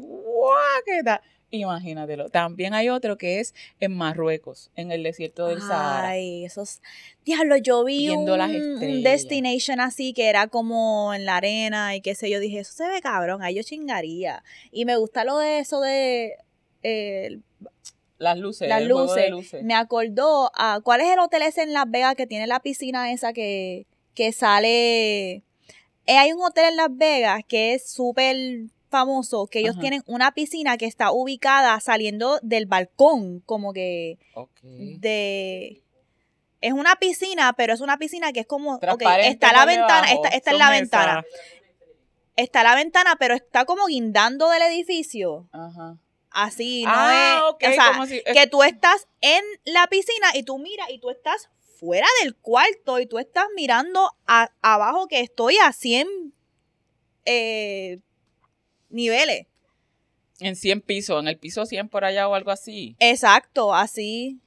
[1.54, 2.30] Imagínatelo.
[2.30, 6.10] También hay otro que es en Marruecos, en el desierto del Sahara.
[6.10, 6.82] Ay, esos.
[7.26, 8.26] Diablo, yo vi un,
[9.04, 12.40] destination así que era como en la arena y qué sé yo.
[12.40, 14.44] Dije, eso se ve cabrón, ahí yo chingaría.
[14.72, 16.38] Y me gusta lo de eso de.
[18.18, 18.68] las luces.
[18.68, 19.64] Las luces.
[19.64, 20.82] Me acordó a.
[20.84, 24.32] ¿Cuál es el hotel ese en Las Vegas que tiene la piscina esa que, que
[24.32, 25.44] sale.
[26.06, 28.38] Eh, hay un hotel en Las Vegas que es súper
[28.94, 34.20] famoso que ellos tienen una piscina que está ubicada saliendo del balcón, como que
[34.62, 35.82] de
[36.62, 40.52] es una piscina, pero es una piscina que es como está la ventana, esta, esta
[40.52, 41.26] es la ventana.
[42.36, 45.48] Está la ventana, pero está como guindando del edificio.
[45.52, 45.98] Ajá.
[46.30, 50.90] Así, no ah, es, o sea, que tú estás en la piscina y tú miras
[50.90, 54.12] y tú estás fuera del cuarto y tú estás mirando
[54.62, 56.34] abajo que estoy a 100
[57.26, 58.00] eh,
[58.94, 59.48] niveles.
[60.40, 62.96] En 100 pisos, en el piso 100 por allá o algo así.
[63.00, 64.40] Exacto, así.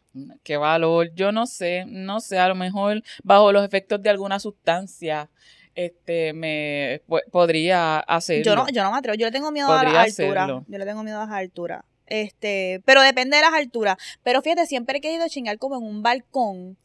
[0.43, 4.41] Qué valor, yo no sé, no sé, a lo mejor bajo los efectos de alguna
[4.41, 5.29] sustancia
[5.77, 8.45] este me podría hacerlo.
[8.45, 10.63] Yo no, yo no me atrevo, yo le tengo miedo a las alturas.
[10.67, 11.85] Yo le tengo miedo a las alturas.
[12.07, 13.97] Este, pero depende de las alturas.
[14.23, 16.79] Pero fíjate, siempre he querido chingar como en un balcón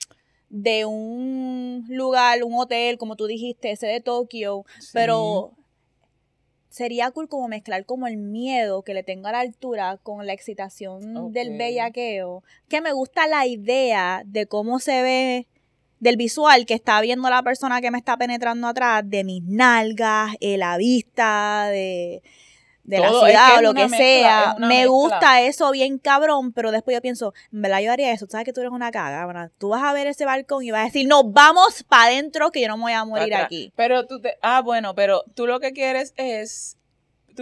[0.50, 5.54] de un lugar, un hotel, como tú dijiste, ese de Tokio, pero
[6.72, 10.34] sería cool como mezclar como el miedo que le tengo a la altura con la
[10.34, 12.44] excitación del bellaqueo.
[12.70, 15.48] Que me gusta la idea de cómo se ve
[16.00, 20.32] del visual que está viendo la persona que me está penetrando atrás, de mis nalgas,
[20.40, 22.24] de la vista, de
[22.92, 24.56] de la ciudad o lo que sea.
[24.60, 28.28] Me gusta eso bien cabrón, pero después yo pienso, en verdad yo haría eso.
[28.30, 30.86] Sabes que tú eres una caga, Tú vas a ver ese balcón y vas a
[30.86, 33.72] decir, no, vamos para adentro que yo no me voy a morir aquí.
[33.76, 36.78] Pero tú te, ah, bueno, pero tú lo que quieres es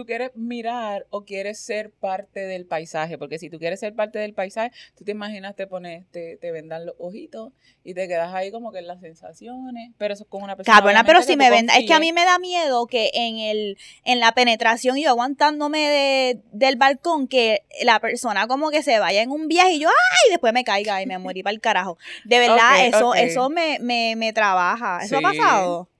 [0.00, 4.18] tú quieres mirar o quieres ser parte del paisaje, porque si tú quieres ser parte
[4.18, 7.52] del paisaje, tú te imaginas te pones, te, te vendan los ojitos
[7.84, 10.74] y te quedas ahí como que en las sensaciones, pero eso es con una persona.
[10.74, 13.76] Cabrona, pero si me vendan, es que a mí me da miedo que en el,
[14.04, 19.20] en la penetración yo aguantándome de, del balcón, que la persona como que se vaya
[19.20, 21.98] en un viaje y yo, ay, después me caiga y me morí para el carajo.
[22.24, 25.00] De verdad, eso, eso me, me, me trabaja.
[25.02, 25.90] ¿Eso ha pasado?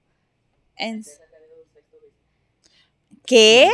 [3.27, 3.71] ¿Qué?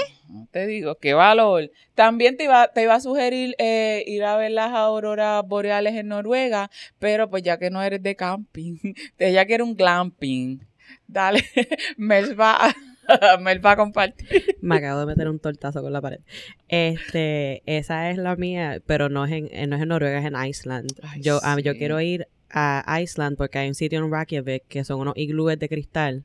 [0.50, 1.70] Te digo, qué valor.
[1.94, 6.08] También te iba, te iba a sugerir eh, ir a ver las auroras boreales en
[6.08, 8.76] Noruega, pero pues ya que no eres de camping,
[9.18, 10.60] ya que eres un glamping,
[11.06, 11.44] dale,
[11.96, 12.74] Mel va,
[13.40, 14.56] Mel va a compartir.
[14.60, 16.20] Me acabo de meter un tortazo con la pared.
[16.68, 20.36] Este, esa es la mía, pero no es en, no es en Noruega, es en
[20.36, 20.90] Iceland.
[21.20, 25.00] yo, ah, yo quiero ir a Iceland porque hay un sitio en Reykjavik que son
[25.00, 26.24] unos iglúes de cristal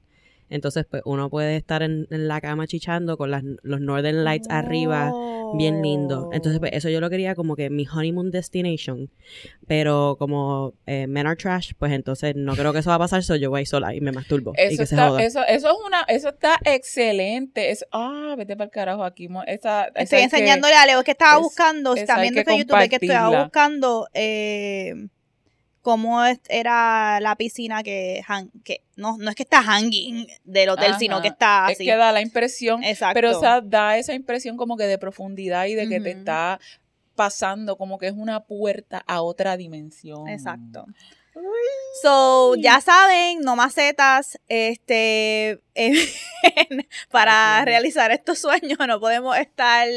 [0.51, 5.11] entonces, pues uno puede estar en, la cama chichando con las, los Northern Lights arriba,
[5.55, 6.29] bien lindo.
[6.33, 9.09] Entonces, pues eso yo lo quería como que mi honeymoon destination.
[9.65, 13.23] Pero como eh, men are trash, pues entonces no creo que eso va a pasar,
[13.23, 14.51] soy yo voy sola y me masturbo.
[14.57, 17.71] Eso, está, Eso, eso, es una, eso está excelente.
[17.71, 19.29] Es, ah, vete para el carajo aquí.
[19.95, 24.07] estoy enseñándole a Leo que estaba buscando, también desde YouTube, que estaba buscando.
[24.13, 25.07] Eh,
[25.81, 28.23] cómo era la piscina que,
[28.63, 31.83] que no, no es que está hanging del hotel, sino que está así.
[31.83, 33.15] Es que da la impresión, Exacto.
[33.15, 36.59] pero o sea, da esa impresión como que de profundidad y de que te está
[37.15, 40.27] pasando, como que es una puerta a otra dimensión.
[40.27, 40.85] Exacto.
[42.01, 45.61] So, ya saben, no macetas, este,
[47.11, 49.87] para realizar estos sueños no podemos estar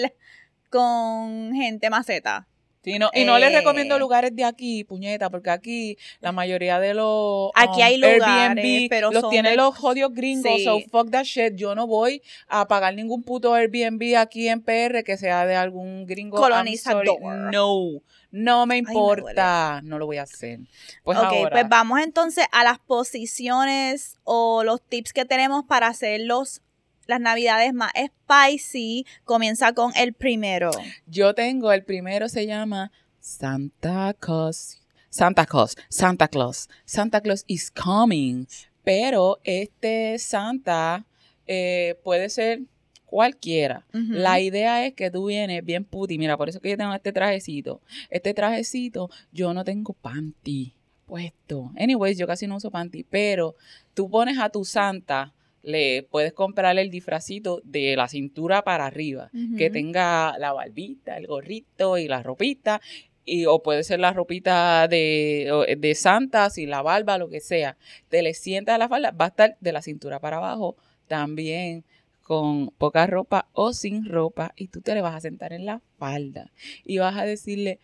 [0.70, 2.47] con gente maceta
[2.85, 7.51] y no les recomiendo eh, lugares de aquí, puñeta, porque aquí la mayoría de los
[7.55, 11.55] aquí hay um, lugares, pero los tienen los jodios gringos, so fuck that shit.
[11.55, 16.07] Yo no voy a pagar ningún puto Airbnb aquí en PR que sea de algún
[16.07, 17.07] gringo colonizador.
[17.53, 20.61] No, no me importa, no lo voy a hacer.
[21.03, 26.20] Pues ok, pues vamos entonces a las posiciones o los tips que tenemos para hacer
[26.20, 26.62] los
[27.07, 30.71] las navidades más spicy, comienza con el primero.
[31.07, 34.81] Yo tengo, el primero se llama Santa Claus.
[35.11, 38.47] Santa Claus, Santa Claus, Santa Claus is coming.
[38.83, 41.07] Pero este Santa
[41.47, 42.62] eh, puede ser
[43.07, 43.87] cualquiera.
[43.93, 46.19] La idea es que tú vienes bien puti.
[46.19, 47.81] Mira, por eso que yo tengo este trajecito.
[48.11, 50.75] Este trajecito, yo no tengo panty
[51.07, 51.71] puesto.
[51.77, 53.55] Anyways, yo casi no uso panty, pero
[53.95, 55.33] tú pones a tu Santa
[55.64, 61.27] le puedes comprar el disfrazito de la cintura para arriba, que tenga la barbita, el
[61.27, 62.81] gorrito y la ropita,
[63.24, 67.77] y, o puede ser la ropita de, de Santa, y la barba, lo que sea.
[68.09, 70.77] Te le sientas a la falda, va a estar de la cintura para abajo
[71.09, 71.85] también
[72.22, 75.81] con poca ropa o sin ropa y tú te le vas a sentar en la
[75.98, 76.50] falda
[76.85, 77.79] y vas a decirle,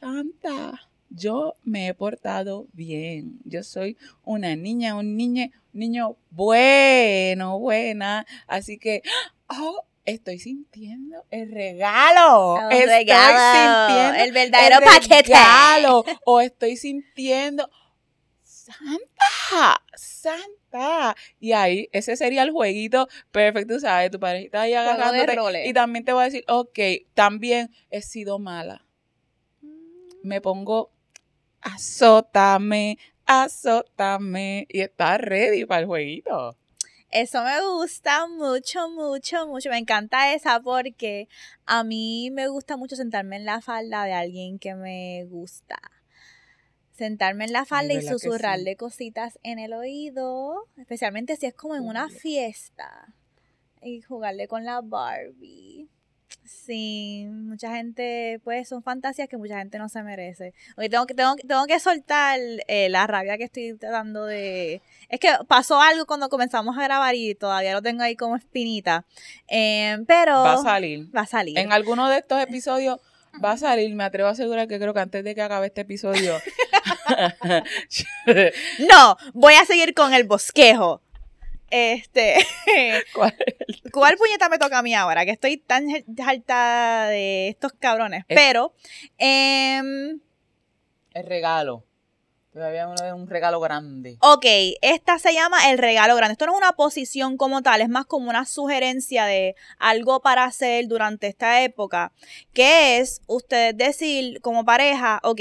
[0.00, 3.38] Santa, yo me he portado bien.
[3.44, 8.26] Yo soy una niña, un niño, niño bueno, buena.
[8.46, 9.02] Así que,
[9.48, 12.58] oh, estoy sintiendo el regalo.
[12.70, 15.32] El estoy regalo, sintiendo el verdadero paquete.
[16.24, 17.70] o estoy sintiendo
[18.42, 21.16] Santa, Santa.
[21.38, 24.10] Y ahí, ese sería el jueguito perfecto, ¿sabes?
[24.10, 25.68] Tu parejita ahí agarrándote.
[25.68, 26.78] Y también te voy a decir, ok,
[27.14, 28.84] también he sido mala.
[30.22, 30.90] Me pongo
[31.66, 34.66] azótame, azótame.
[34.68, 36.56] Y está ready para el jueguito.
[37.10, 39.70] Eso me gusta mucho, mucho, mucho.
[39.70, 41.28] Me encanta esa porque
[41.64, 45.78] a mí me gusta mucho sentarme en la falda de alguien que me gusta.
[46.92, 51.84] Sentarme en la falda y susurrarle cositas en el oído, especialmente si es como en
[51.84, 53.14] una fiesta.
[53.82, 55.88] Y jugarle con la Barbie.
[56.46, 60.54] Sí, mucha gente, pues son fantasías que mucha gente no se merece.
[60.76, 64.80] Oye, tengo que, tengo, tengo que soltar eh, la rabia que estoy tratando de...
[65.08, 69.04] Es que pasó algo cuando comenzamos a grabar y todavía lo tengo ahí como espinita.
[69.48, 70.34] Em, pero...
[70.34, 71.14] Va a salir.
[71.14, 71.58] Va a salir.
[71.58, 73.00] En alguno de estos episodios
[73.44, 73.92] va a salir.
[73.94, 76.38] Me atrevo a asegurar que creo que antes de que acabe este episodio...
[78.90, 81.02] no, voy a seguir con el bosquejo.
[81.70, 82.36] Este.
[83.14, 83.34] ¿Cuál,
[83.92, 85.24] ¿Cuál puñeta me toca a mí ahora?
[85.24, 85.88] Que estoy tan
[86.24, 88.24] harta de estos cabrones.
[88.28, 88.74] Pero.
[89.18, 90.20] Em,
[91.14, 91.84] el regalo.
[92.56, 94.16] Todavía uno de un regalo grande.
[94.20, 94.46] Ok,
[94.80, 96.32] esta se llama el regalo grande.
[96.32, 100.44] Esto no es una posición como tal, es más como una sugerencia de algo para
[100.44, 102.12] hacer durante esta época.
[102.54, 105.40] Que es usted decir como pareja, ok,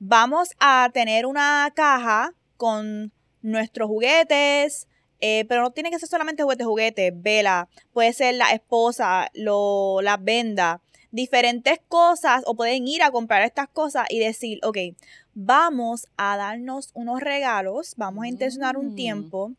[0.00, 4.86] vamos a tener una caja con nuestros juguetes,
[5.20, 10.00] eh, pero no tiene que ser solamente juguete, juguete, vela, puede ser la esposa, lo,
[10.02, 10.80] las vendas,
[11.10, 14.78] diferentes cosas, o pueden ir a comprar estas cosas y decir, ok,
[15.34, 18.94] vamos a darnos unos regalos, vamos a intencionar un Mm.
[18.94, 19.52] tiempo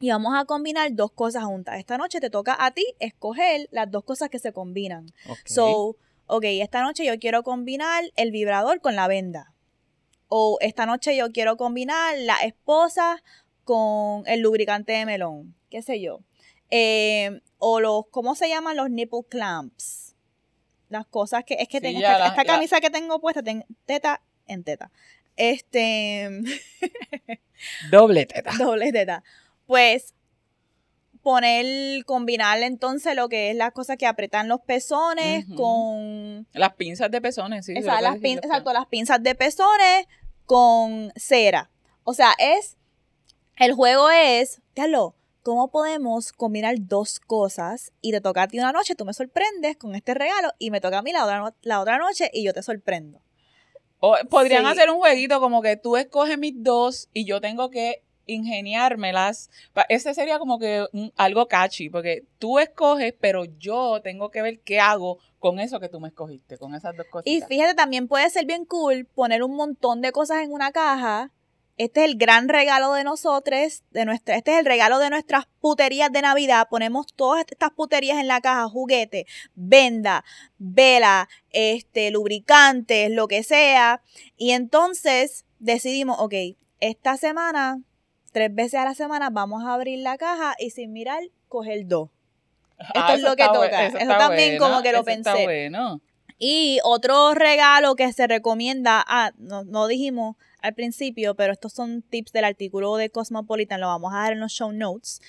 [0.00, 1.78] y vamos a combinar dos cosas juntas.
[1.78, 5.06] Esta noche te toca a ti escoger las dos cosas que se combinan.
[5.44, 9.52] So, ok, esta noche yo quiero combinar el vibrador con la venda.
[10.28, 13.22] O esta noche yo quiero combinar la esposa
[13.64, 15.54] con el lubricante de melón.
[15.70, 16.20] Qué sé yo.
[16.70, 18.76] Eh, o los, ¿cómo se llaman?
[18.76, 20.14] Los nipple clamps.
[20.88, 23.42] Las cosas que, es que Sí, tengo esta, la- esta la- camisa que tengo puesta,
[23.42, 24.90] tengo teta en teta.
[25.36, 26.28] Este,
[27.90, 28.52] Doble teta.
[28.58, 29.22] doble teta.
[29.66, 30.14] Pues
[31.22, 37.10] poner, combinar entonces lo que es las cosas que apretan los pezones con Las pinzas
[37.10, 37.74] de pezones, sí.
[37.74, 40.06] Las pin- exacto, las pinzas de pezones
[40.46, 41.70] con cera.
[42.04, 42.76] O sea, es.
[43.56, 44.60] El juego es.
[45.42, 47.92] ¿cómo podemos combinar dos cosas?
[48.00, 50.80] Y te toca a ti una noche, tú me sorprendes con este regalo, y me
[50.80, 53.20] toca a mí la otra, no- la otra noche y yo te sorprendo.
[53.98, 54.70] O podrían Sí.
[54.70, 59.50] hacer un jueguito como que tú escoges mis dos y yo tengo que ingeniármelas.
[59.88, 64.60] Ese sería como que un- algo catchy, porque tú escoges, pero yo tengo que ver
[64.60, 67.26] qué hago con eso que tú me escogiste, con esas dos cosas.
[67.26, 71.30] Y fíjate, también puede ser bien cool poner un montón de cosas en una caja.
[71.82, 75.46] Este es el gran regalo de nosotros, de nuestra, este es el regalo de nuestras
[75.60, 76.68] puterías de Navidad.
[76.70, 80.24] Ponemos todas estas puterías en la caja, juguete, venda,
[80.58, 84.00] vela, este, lubricantes, lo que sea.
[84.36, 86.34] Y entonces decidimos, ok,
[86.78, 87.80] esta semana,
[88.30, 92.10] tres veces a la semana, vamos a abrir la caja y sin mirar, coger dos.
[92.78, 93.86] Esto Ah, es eso lo que toca.
[93.86, 95.44] eso también como que lo está pensé.
[95.44, 96.00] bueno.
[96.38, 102.02] Y otro regalo que se recomienda, ah, no, no dijimos al principio, pero estos son
[102.02, 105.20] tips del artículo de Cosmopolitan, lo vamos a dar en los show notes.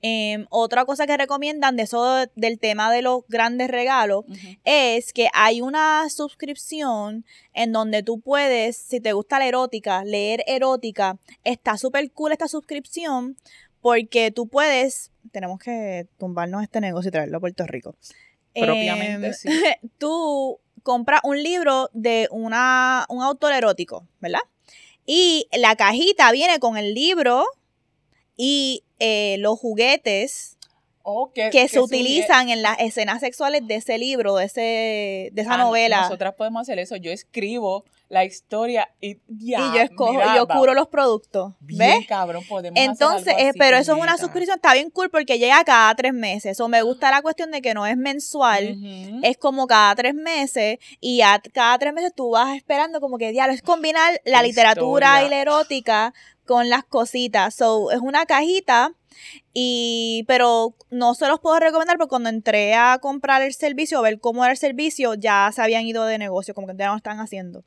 [0.00, 4.24] Em, otra cosa que recomiendan de eso del tema de los grandes regalos
[4.64, 7.24] es que hay una suscripción
[7.54, 12.48] en donde tú puedes, si te gusta la erótica, leer erótica, está súper cool esta
[12.48, 13.36] suscripción
[13.80, 17.96] porque tú puedes, tenemos que tumbarnos este negocio y traerlo a Puerto Rico.
[18.54, 19.48] Propiamente, Em, sí.
[19.98, 24.40] Tú compras un libro de una, un autor erótico, ¿verdad?
[25.06, 27.44] Y la cajita viene con el libro
[28.36, 30.56] y eh, los juguetes
[31.02, 35.42] O que, que se utilizan en las escenas sexuales de ese libro, de, ese, de
[35.42, 36.02] esa Ah, novela.
[36.02, 36.96] Nosotras podemos hacer eso.
[36.96, 39.58] Yo escribo la historia y ya.
[39.58, 41.54] y yo escojo, mira, y yo curo los productos.
[41.60, 42.06] Bien, ¿Ves?
[42.06, 45.08] cabrón, podemos hacer Entonces, algo eh, así, pero eso es una suscripción, está bien cool
[45.08, 46.60] porque llega cada tres meses.
[46.60, 48.76] O me gusta la cuestión de que no es mensual,
[49.22, 53.32] es como cada tres meses y ya cada tres meses tú vas esperando como que
[53.32, 55.26] diablo, es combinar la La literatura historia.
[55.26, 57.54] y la erótica con las cositas.
[57.54, 58.92] So, es una cajita
[59.54, 64.02] y pero no se los puedo recomendar porque cuando entré a comprar el servicio, a
[64.02, 66.92] ver cómo era el servicio, ya se habían ido de negocio, como que ya no
[66.92, 67.64] lo están haciendo.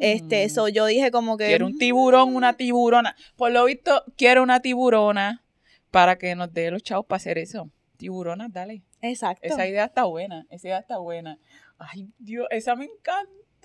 [0.00, 0.50] Este, Mm.
[0.50, 3.16] so yo dije como que Quiero un tiburón, una tiburona.
[3.36, 5.42] Por lo visto, quiero una tiburona
[5.90, 7.70] para que nos dé los chavos para hacer eso.
[7.96, 8.82] Tiburona, dale.
[9.00, 9.46] exacto.
[9.46, 10.46] Esa idea está buena.
[10.50, 11.38] Esa idea está buena.
[11.78, 12.88] Ay, Dios, esa me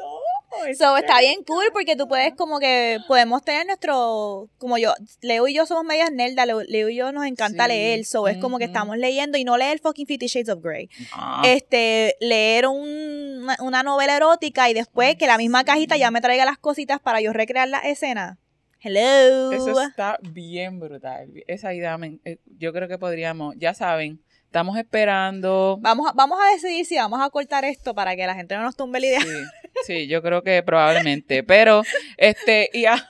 [0.01, 0.77] encantó.
[0.77, 5.47] So, está bien cool porque tú puedes como que podemos tener nuestro, como yo, Leo
[5.47, 8.57] y yo somos medias nerdas, Leo, y yo nos encanta Sí, leer, so es como
[8.57, 10.89] que estamos leyendo y no leer fucking Fifty Shades of Grey.
[11.13, 16.11] Ah, Este, leer un- una, una novela erótica y después que la misma cajita ya
[16.11, 18.37] me traiga las cositas para yo recrear la escena.
[18.83, 19.51] Hello.
[19.51, 21.31] Eso está bien brutal.
[21.47, 25.77] Esa idea, eh, yo creo que podríamos, ya saben, estamos esperando.
[25.81, 28.63] Vamos a, vamos a decidir si vamos a cortar esto para que la gente no
[28.63, 29.21] nos tumbe la idea.
[29.21, 29.27] Sí,
[29.85, 31.43] sí, yo creo que probablemente.
[31.43, 31.83] Pero,
[32.17, 33.09] este, y ya,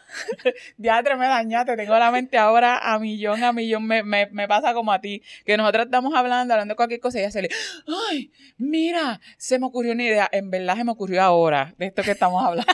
[0.78, 1.76] ya me dañaste.
[1.76, 3.86] Tengo la mente ahora a millón, a millón.
[3.86, 7.24] Me, me, me pasa como a ti, que nosotras estamos hablando, hablando cualquier cosa y
[7.24, 7.50] ya se le,
[8.10, 10.30] ay, mira, se me ocurrió una idea.
[10.32, 12.72] En verdad se me ocurrió ahora de esto que estamos hablando.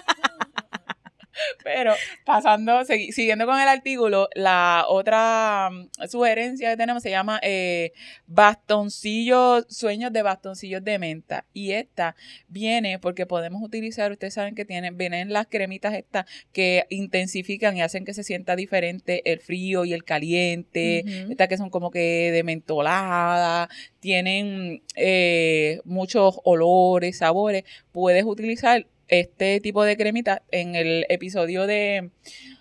[1.63, 1.93] Pero
[2.26, 7.93] pasando, siguiendo con el artículo, la otra mm, sugerencia que tenemos se llama eh,
[8.28, 11.45] bastoncillos, sueños de bastoncillos de menta.
[11.54, 12.15] Y esta
[12.47, 17.82] viene porque podemos utilizar, ustedes saben que tienen, vienen las cremitas estas que intensifican y
[17.82, 21.04] hacen que se sienta diferente el frío y el caliente.
[21.30, 23.69] Estas que son como que de mentolada,
[24.00, 27.63] tienen eh, muchos olores, sabores.
[27.92, 32.12] Puedes utilizar este tipo de cremita en el episodio de,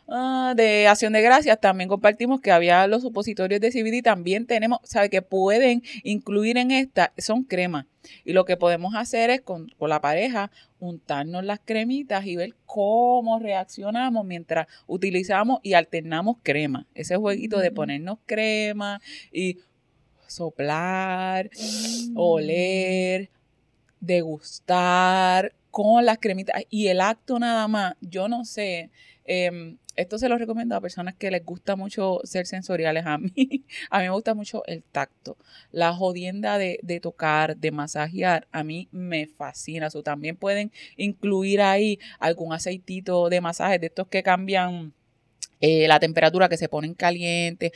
[0.09, 1.61] ah, de Acción de Gracias.
[1.61, 4.03] También compartimos que había los supositorios de CBD.
[4.03, 5.11] También tenemos, ¿sabe?
[5.11, 7.87] Que pueden incluir en esta, son cremas.
[8.25, 13.39] Y lo que podemos hacer es con, la pareja untarnos las cremitas y ver cómo
[13.39, 16.87] reaccionamos mientras utilizamos y alternamos crema.
[16.95, 19.01] Ese jueguito de ponernos crema
[19.33, 19.59] y
[20.27, 22.13] soplar, mm.
[22.17, 23.31] oler,
[24.01, 28.91] degustar con las cremitas y el acto nada más, yo no sé,
[29.27, 33.05] em, esto se lo recomiendo a personas que les gusta mucho ser sensoriales.
[33.05, 33.31] A mí,
[33.91, 35.37] a mí me gusta mucho el tacto.
[35.73, 39.89] La jodienda de, de tocar, de masajear, a mí me fascina.
[39.93, 44.95] O también pueden incluir ahí algún aceitito de masaje de estos que cambian
[45.61, 47.73] eh, la temperatura que se ponen caliente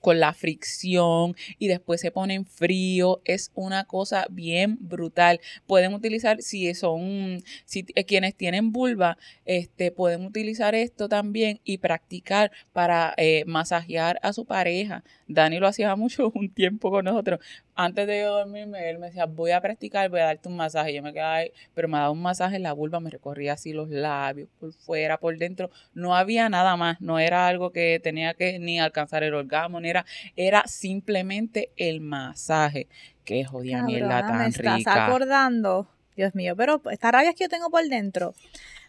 [0.00, 5.40] con la fricción y después se ponen frío es una cosa bien brutal.
[5.66, 11.78] Pueden utilizar si son si eh, quienes tienen vulva este pueden utilizar esto también y
[11.78, 15.02] practicar para eh, masajear a su pareja.
[15.28, 17.40] Dani lo hacía mucho un tiempo con nosotros
[17.76, 20.94] antes de yo dormirme, él me decía, voy a practicar, voy a darte un masaje.
[20.94, 23.74] Yo me quedaba ahí, pero me daba un masaje en la vulva, me recorría así
[23.74, 25.70] los labios, por fuera, por dentro.
[25.92, 29.90] No había nada más, no era algo que tenía que ni alcanzar el orgasmo, ni
[29.90, 30.06] era,
[30.36, 32.88] era simplemente el masaje.
[33.24, 37.68] Qué jodida mierda tan me estás acordando, Dios mío, pero esta rabia que yo tengo
[37.68, 38.34] por dentro,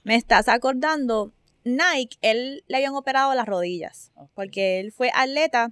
[0.03, 1.33] me estás acordando,
[1.65, 5.71] Nike, él le habían operado las rodillas, porque él fue atleta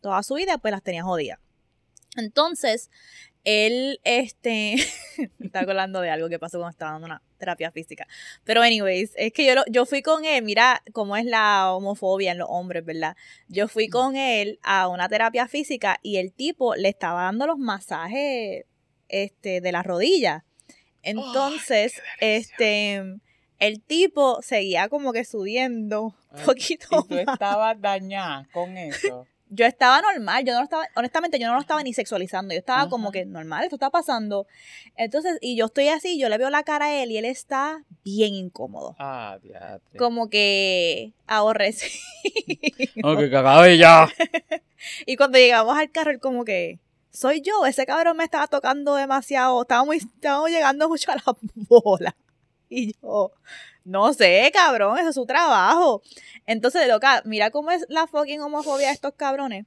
[0.00, 1.43] toda su vida, pues las tenía jodidas.
[2.16, 2.90] Entonces,
[3.44, 4.76] él, este,
[5.38, 8.08] me está hablando de algo que pasó cuando estaba dando una terapia física.
[8.42, 12.38] Pero, anyways, es que yo, yo fui con él, mira cómo es la homofobia en
[12.38, 13.16] los hombres, ¿verdad?
[13.48, 17.58] Yo fui con él a una terapia física y el tipo le estaba dando los
[17.58, 18.64] masajes,
[19.08, 20.42] este, de las rodillas.
[21.02, 23.02] Entonces, este,
[23.58, 26.86] el tipo seguía como que subiendo un poquito.
[26.90, 31.46] Y tú estabas dañada con eso yo estaba normal, yo no lo estaba, honestamente yo
[31.46, 34.46] no lo estaba ni sexualizando, yo estaba como que normal, esto está pasando.
[34.96, 37.84] Entonces, y yo estoy así, yo le veo la cara a él y él está
[38.04, 38.96] bien incómodo.
[38.98, 39.38] Ah,
[39.96, 41.90] Como que aborrece.
[43.04, 44.08] Ok, cagado ya.
[45.06, 46.78] y cuando llegamos al carro, él como que,
[47.10, 51.36] soy yo, ese cabrón me estaba tocando demasiado, estábamos, estábamos llegando mucho a la
[51.68, 52.16] bola.
[52.76, 53.32] Y yo,
[53.84, 56.02] no sé, cabrón, eso es su trabajo.
[56.44, 59.66] Entonces, loca, mira cómo es la fucking homofobia de estos cabrones.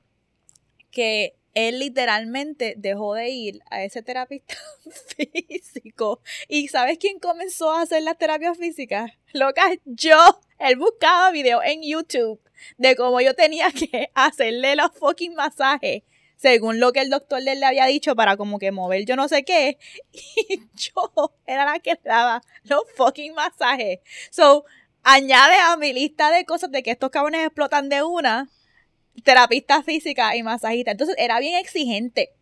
[0.91, 4.55] Que él literalmente dejó de ir a ese terapista
[5.17, 6.21] físico.
[6.49, 9.11] ¿Y sabes quién comenzó a hacer las terapias físicas?
[9.31, 10.17] Loca, yo.
[10.59, 12.41] Él buscaba videos en YouTube
[12.77, 16.03] de cómo yo tenía que hacerle los fucking masajes
[16.37, 19.43] según lo que el doctor le había dicho para como que mover yo no sé
[19.43, 19.77] qué.
[20.49, 23.99] Y yo era la que daba los fucking masajes.
[24.31, 24.65] So,
[25.03, 28.49] añade a mi lista de cosas de que estos cabrones explotan de una,
[29.23, 30.91] terapista física y masajista.
[30.91, 32.36] Entonces era bien exigente.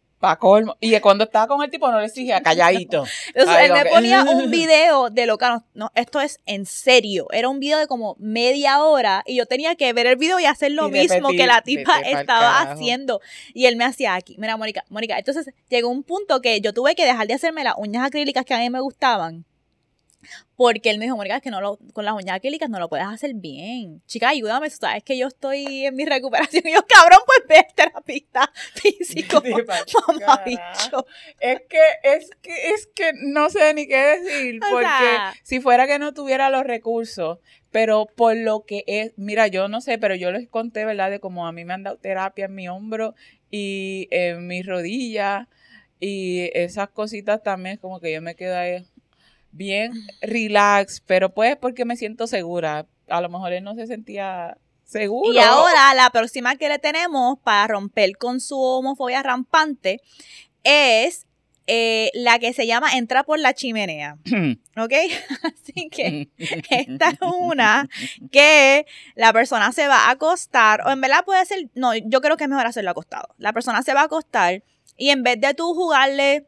[0.80, 3.05] Y cuando estaba con el tipo no le exigía calladito.
[3.34, 7.28] Entonces él me ponía un video de lo que no, esto es en serio.
[7.32, 10.45] Era un video de como media hora y yo tenía que ver el video y
[10.45, 13.22] hacer lo mismo que la tipa estaba haciendo.
[13.53, 14.36] Y él me hacía aquí.
[14.38, 15.18] Mira, Mónica, Mónica.
[15.18, 18.53] Entonces llegó un punto que yo tuve que dejar de hacerme las uñas acrílicas que
[18.53, 19.45] a mí me gustaban
[20.55, 22.87] porque él me dijo, Mónica, es que no lo, con las uñas acrílicas no lo
[22.87, 24.01] puedes hacer bien.
[24.05, 26.63] Chica, ayúdame, sabes que yo estoy en mi recuperación.
[26.65, 29.41] Y yo, cabrón, pues ve terapista físico.
[30.07, 31.05] Mamá bicho.
[31.39, 34.59] Es que, es que, es que no sé ni qué decir.
[34.71, 34.89] porque
[35.43, 37.39] si fuera que no tuviera los recursos,
[37.71, 41.11] pero por lo que es, mira, yo no sé, pero yo les conté, ¿verdad?
[41.11, 43.13] De cómo a mí me han dado terapia en mi hombro
[43.51, 45.47] y en mis rodillas
[45.99, 48.85] y esas cositas también, como que yo me quedo ahí
[49.55, 52.85] bien relax, pero pues porque me siento segura.
[53.07, 55.33] A lo mejor él no se sentía seguro.
[55.33, 60.01] Y ahora la próxima que le tenemos para romper con su homofobia rampante
[60.63, 61.25] es
[61.67, 64.17] eh, la que se llama Entra por la chimenea.
[64.77, 64.93] ¿Ok?
[65.43, 67.89] Así que esta es una
[68.31, 68.85] que
[69.15, 72.43] la persona se va a acostar, o en verdad puede ser, no, yo creo que
[72.43, 73.29] es mejor hacerlo acostado.
[73.37, 74.63] La persona se va a acostar
[74.97, 76.45] y en vez de tú jugarle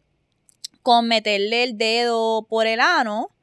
[0.88, 3.36] con meterle el dedo por el ano,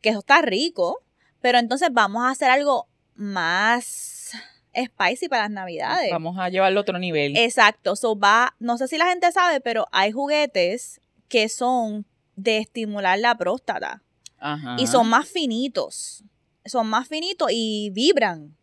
[0.00, 1.04] que eso está rico,
[1.40, 4.32] pero entonces vamos a hacer algo más
[4.76, 6.10] spicy para las navidades.
[6.10, 7.36] Vamos a llevarlo a otro nivel.
[7.36, 12.04] Exacto, so va, no sé si la gente sabe, pero hay juguetes que son
[12.34, 14.02] de estimular la próstata.
[14.40, 14.74] Ajá.
[14.76, 16.24] Y son más finitos.
[16.64, 18.56] Son más finitos y vibran.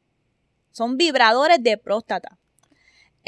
[0.72, 2.38] Son vibradores de próstata.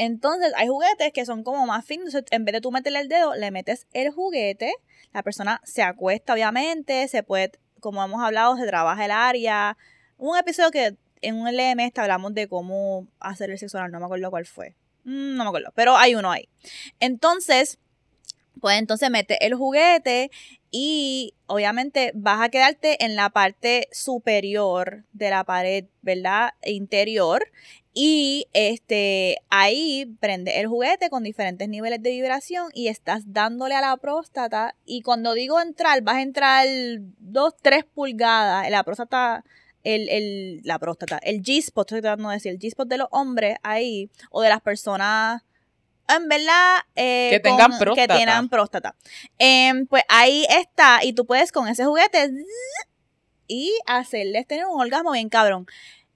[0.04, 2.12] Entonces, hay juguetes que son como más finos.
[2.32, 4.74] En vez de tú meterle el dedo, le metes el juguete.
[5.12, 7.06] La persona se acuesta, obviamente.
[7.06, 9.76] Se puede, como hemos hablado, se trabaja el área.
[10.18, 13.92] Un episodio que en un LMS hablamos de cómo hacer el sexo oral.
[13.92, 14.74] No me acuerdo cuál fue.
[15.04, 15.70] Mm, no me acuerdo.
[15.76, 16.48] Pero hay uno ahí.
[16.98, 17.78] Entonces,
[18.60, 20.32] pues entonces mete el juguete
[20.72, 26.54] y obviamente vas a quedarte en la parte superior de la pared, ¿verdad?
[26.64, 27.44] Interior.
[27.94, 33.82] Y este, ahí prende el juguete con diferentes niveles de vibración y estás dándole a
[33.82, 34.74] la próstata.
[34.86, 36.66] Y cuando digo entrar, vas a entrar
[37.18, 38.70] 2, 3 pulgadas.
[38.70, 39.44] La próstata,
[39.84, 43.58] el, el, la próstata, el G-spot, estoy tratando de decir, el G-spot de los hombres
[43.62, 45.42] ahí, o de las personas
[46.08, 48.14] en verdad eh, que tengan próstata.
[48.14, 48.96] Que tengan próstata.
[49.38, 52.30] Em, pues ahí está, y tú puedes con ese juguete
[53.46, 55.66] y hacerles tener un orgasmo bien cabrón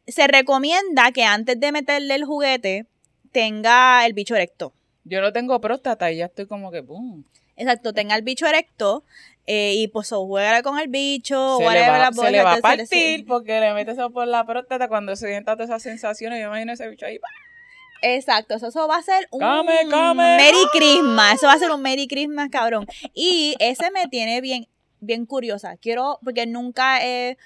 [0.07, 2.87] se recomienda que antes de meterle el juguete
[3.33, 4.73] tenga el bicho erecto.
[5.05, 7.25] Yo no tengo próstata y ya estoy como que boom.
[7.57, 9.05] Exacto, tenga el bicho erecto
[9.47, 12.61] eh, y pues o juega con el bicho, se le va, se le va a
[12.61, 16.41] partir porque le metes eso por la próstata cuando se sienta todas esas sensaciones.
[16.41, 17.19] Yo imagino ese bicho ahí.
[18.03, 22.51] Exacto, eso, va a ser un Merry Christmas, eso va a ser un Merry Christmas,
[22.51, 22.87] cabrón.
[23.15, 24.69] Y ese me tiene bien,
[25.01, 25.77] bien curiosa.
[25.77, 27.39] Quiero, porque nunca he,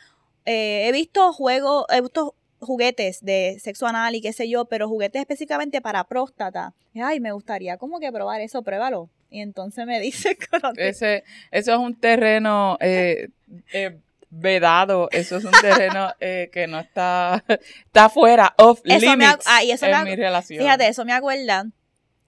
[0.47, 4.89] eh, he visto juegos, he visto juguetes de sexo anal y qué sé yo, pero
[4.89, 6.75] juguetes específicamente para próstata.
[6.95, 9.09] Ay, me gustaría como que probar eso, pruébalo.
[9.31, 10.37] Y entonces me dice
[10.77, 13.29] Ese, eso es un terreno eh,
[13.73, 13.99] eh,
[14.31, 19.87] vedado, eso es un terreno eh, que no está, está fuera, of limits ah, eso
[19.87, 20.63] en mi relación.
[20.63, 21.67] Fíjate, eso me acuerda,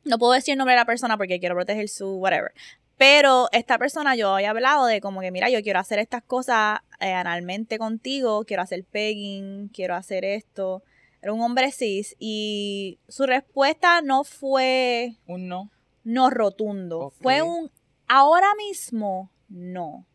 [0.05, 2.53] no puedo decir el nombre de la persona porque quiero proteger su whatever,
[3.03, 6.83] pero esta persona yo había hablado de como que, mira, yo quiero hacer estas cosas
[7.01, 10.85] eh, analmente contigo, quiero hacer pegging, quiero hacer esto.
[11.21, 15.17] Era un hombre cis y su respuesta no fue...
[15.27, 15.69] Un no.
[16.05, 17.11] No rotundo.
[17.21, 17.73] Fue un...
[18.07, 20.07] Ahora mismo, no.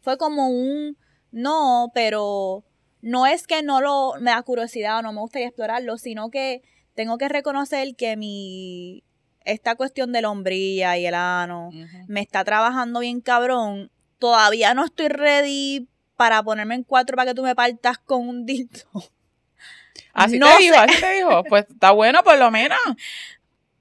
[0.00, 0.96] Fue como un
[1.32, 2.64] no, pero
[3.02, 6.62] no es que no lo me da curiosidad o no me gustaría explorarlo, sino que
[6.94, 9.04] tengo que reconocer que mi
[9.44, 11.70] esta cuestión de la hombría y el ano
[12.08, 13.90] me está trabajando bien cabrón.
[14.18, 18.44] Todavía no estoy ready para ponerme en cuatro para que tú me partas con un
[18.44, 18.84] dildo.
[20.12, 21.44] Así te dijo, así te dijo.
[21.48, 22.78] Pues está bueno por lo menos.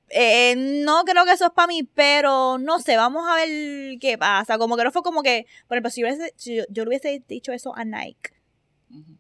[0.10, 4.18] Eh, no creo que eso es para mí, pero no sé, vamos a ver qué
[4.18, 4.58] pasa.
[4.58, 7.86] Como que no fue como que, por ejemplo, si, yo, le hubiese dicho eso a
[7.86, 8.32] Nike,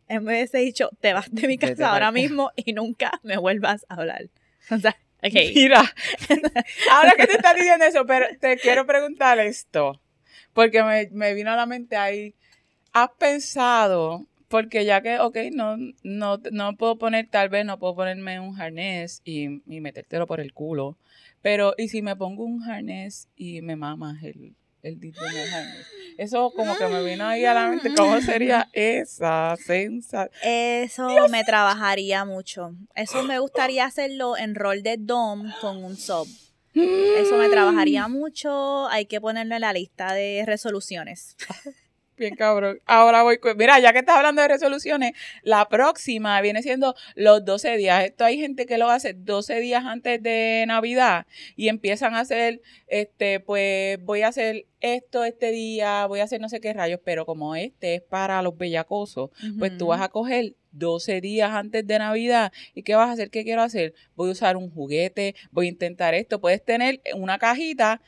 [0.07, 3.37] en vez de hubiese dicho, te vas de mi casa ahora mismo y nunca me
[3.37, 4.29] vuelvas a hablar.
[4.71, 5.81] O sea, Mira,
[6.91, 10.01] ahora que te estás diciendo eso, pero te quiero preguntar esto,
[10.53, 12.35] porque me, vino a la mente ahí.
[12.93, 17.95] ¿Has pensado, porque ya que, ok, no, no, no puedo poner, tal vez no puedo
[17.95, 20.97] ponerme un harnés y, y metértelo por el culo,
[21.41, 24.99] pero ¿y si me pongo un harnés y me mamas el, el
[26.17, 30.29] Eso como que me vino ahí a la mente, ¿cómo sería esa sensación?
[30.43, 32.73] Eso me trabajaría mucho.
[32.95, 36.27] Eso me gustaría hacerlo en rol de Dom con un sub.
[36.73, 38.87] Eso me trabajaría mucho.
[38.89, 41.35] Hay que ponerlo en la lista de resoluciones.
[42.19, 42.81] Bien cabrón.
[42.85, 43.39] Ahora voy.
[43.55, 48.03] Mira, ya que estás hablando de resoluciones, la próxima viene siendo los 12 días.
[48.03, 52.61] Esto hay gente que lo hace 12 días antes de Navidad y empiezan a hacer,
[52.87, 56.99] este, pues voy a hacer esto este día, voy a hacer no sé qué rayos,
[57.03, 61.85] pero como este es para los bellacosos, pues tú vas a coger 12 días antes
[61.85, 62.51] de Navidad.
[62.73, 63.29] ¿Y qué vas a hacer?
[63.29, 63.93] ¿Qué quiero hacer?
[64.15, 66.39] Voy a usar un juguete, voy a intentar esto.
[66.39, 68.01] Puedes tener una cajita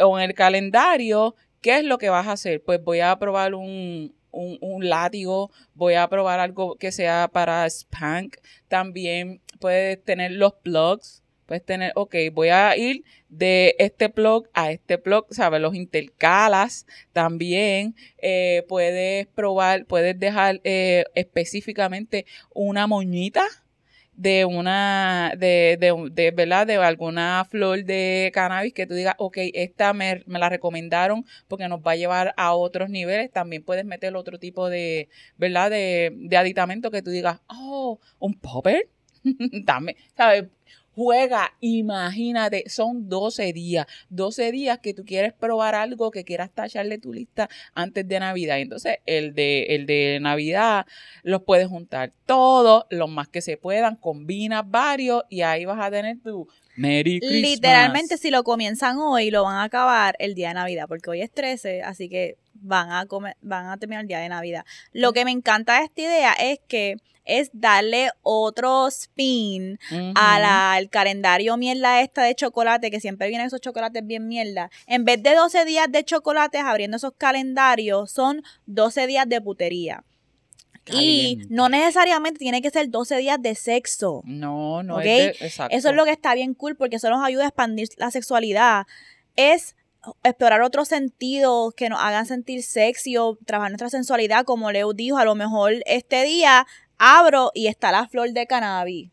[0.00, 2.62] o en el calendario ¿Qué es lo que vas a hacer?
[2.62, 8.36] Pues voy a probar un, un, látigo, voy a probar algo que sea para spank.
[8.68, 11.23] También puedes tener los plugs.
[11.46, 15.60] Puedes tener, ok, voy a ir de este plug a este plug, ¿sabes?
[15.60, 17.94] Los intercalas también.
[18.18, 23.44] Eh, puedes probar, puedes dejar eh, específicamente una moñita
[24.16, 26.66] de una, de, de, de, ¿verdad?
[26.66, 31.68] De alguna flor de cannabis que tú digas, ok, esta me, me, la recomendaron porque
[31.68, 33.30] nos va a llevar a otros niveles.
[33.32, 35.70] También puedes meter otro tipo de, ¿verdad?
[35.70, 38.88] De, de aditamento que tú digas, oh, un popper.
[39.66, 40.44] También, ¿sabes?
[40.94, 46.98] Juega, imagínate, son 12 días, 12 días que tú quieres probar algo que quieras tacharle
[46.98, 48.60] tu lista antes de Navidad.
[48.60, 50.86] Entonces, el de, el de Navidad
[51.22, 55.90] los puedes juntar todos, los más que se puedan, combinas varios y ahí vas a
[55.90, 57.50] tener tu Merry Christmas.
[57.50, 61.22] Literalmente, si lo comienzan hoy, lo van a acabar el día de Navidad, porque hoy
[61.22, 64.64] es 13, así que van a, comer, van a terminar el día de Navidad.
[64.92, 69.78] Lo que me encanta de esta idea es que es darle otro spin
[70.14, 74.70] al calendario mierda esta de chocolate, que siempre vienen esos chocolates bien mierda.
[74.86, 80.04] En vez de 12 días de chocolates abriendo esos calendarios, son 12 días de putería.
[80.92, 84.20] Y no necesariamente tiene que ser 12 días de sexo.
[84.24, 85.74] No, no es exacto.
[85.74, 88.86] Eso es lo que está bien cool porque eso nos ayuda a expandir la sexualidad.
[89.34, 89.76] Es
[90.22, 95.16] explorar otros sentidos que nos hagan sentir sexy o trabajar nuestra sensualidad, como Leo dijo,
[95.16, 96.66] a lo mejor este día
[96.98, 99.10] abro y está la flor de cannabis.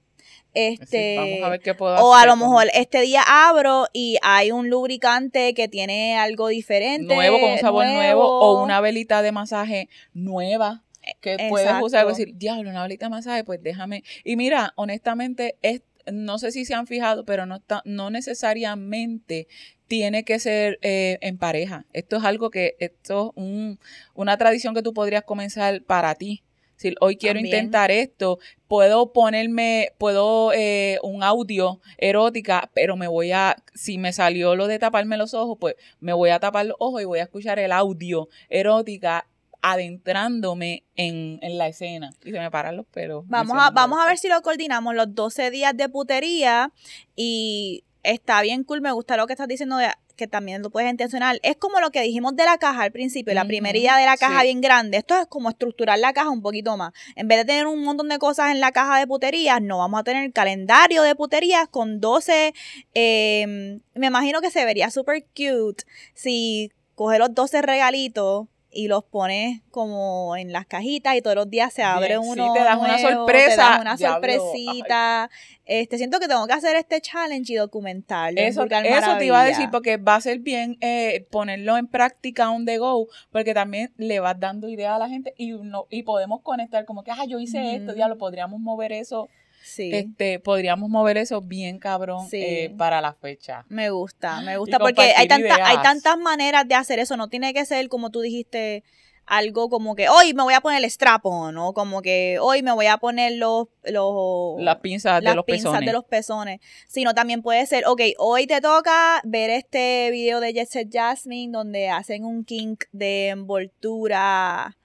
[0.53, 4.17] Este, vamos a ver qué puedo o hacer a lo mejor este día abro y
[4.21, 7.13] hay un lubricante que tiene algo diferente.
[7.15, 10.83] nuevo, con un sabor nuevo, o una velita de masaje nueva
[11.21, 11.85] que puedes Exacto.
[11.85, 14.03] usar y decir, diablo, una velita de masaje, pues déjame.
[14.25, 19.47] Y mira, honestamente, es, no sé si se han fijado, pero no, está, no necesariamente
[19.87, 21.85] tiene que ser eh, en pareja.
[21.93, 23.79] Esto es algo que, esto es un-
[24.13, 26.43] una tradición que tú podrías comenzar para ti.
[26.81, 27.55] Si hoy quiero También.
[27.55, 34.11] intentar esto, puedo ponerme, puedo eh, un audio erótica, pero me voy a, si me
[34.13, 37.19] salió lo de taparme los ojos, pues me voy a tapar los ojos y voy
[37.19, 39.27] a escuchar el audio erótica
[39.61, 42.15] adentrándome en, en la escena.
[42.25, 43.25] Y se me paran los pelos.
[43.27, 46.71] Vamos a, vamos a ver si lo coordinamos los 12 días de putería
[47.15, 49.91] y está bien cool, me gusta lo que estás diciendo de
[50.21, 51.39] que también lo puedes intencionar.
[51.41, 54.41] Es como lo que dijimos de la caja al principio, la idea de la caja
[54.41, 54.45] sí.
[54.45, 54.97] bien grande.
[54.97, 56.93] Esto es como estructurar la caja un poquito más.
[57.15, 59.99] En vez de tener un montón de cosas en la caja de puterías, no vamos
[59.99, 62.53] a tener el calendario de puterías con 12.
[62.93, 69.03] eh, me imagino que se vería súper cute si coges los 12 regalitos y los
[69.03, 72.59] pones como en las cajitas y todos los días se abre Bien, sí, uno te
[72.59, 73.55] das una nuevo, te sorpresa.
[73.55, 75.29] das una Diablo, sorpresita.
[75.65, 78.39] Este, siento que tengo que hacer este challenge y documentarlo.
[78.39, 81.87] en Eso, eso te iba a decir porque va a ser bien eh, ponerlo en
[81.87, 85.87] práctica on the go, porque también le vas dando idea a la gente y no,
[85.89, 89.29] y podemos conectar como que, ah, yo hice esto, ya lo podríamos mover eso,
[89.63, 89.91] Sí.
[89.93, 92.41] este, podríamos mover eso bien cabrón Sí.
[92.41, 93.65] eh, para la fecha.
[93.69, 97.15] Me gusta, me Y gusta porque hay, tanta, hay tantas maneras de hacer eso.
[97.17, 98.83] No tiene que ser como tú dijiste,
[99.27, 101.73] algo como que hoy me voy a poner el strap-on, ¿no?
[101.73, 105.71] Como que hoy me voy a poner los, los Las pinzas las de los pinzas
[105.71, 105.85] pezones.
[105.87, 106.59] de los pezones.
[106.87, 111.51] Sino también puede ser, ok, hoy te toca ver este video de Jet Set Jasmine
[111.51, 114.75] donde hacen un kink de envoltura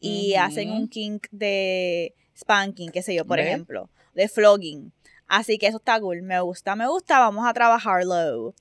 [0.00, 3.46] y hacen un kink de spanking, qué sé yo, por ¿Ves?
[3.46, 4.92] ejemplo, de flogging.
[5.26, 8.54] Así que eso está cool, me gusta, me gusta, vamos a trabajarlo.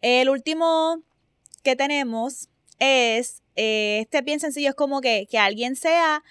[0.00, 1.02] El último
[1.62, 2.48] que tenemos
[2.78, 6.22] es, eh, este es bien sencillo, es como que, que alguien sea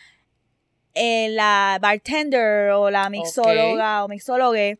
[0.93, 4.79] eh, la bartender o la mixóloga o mixólogue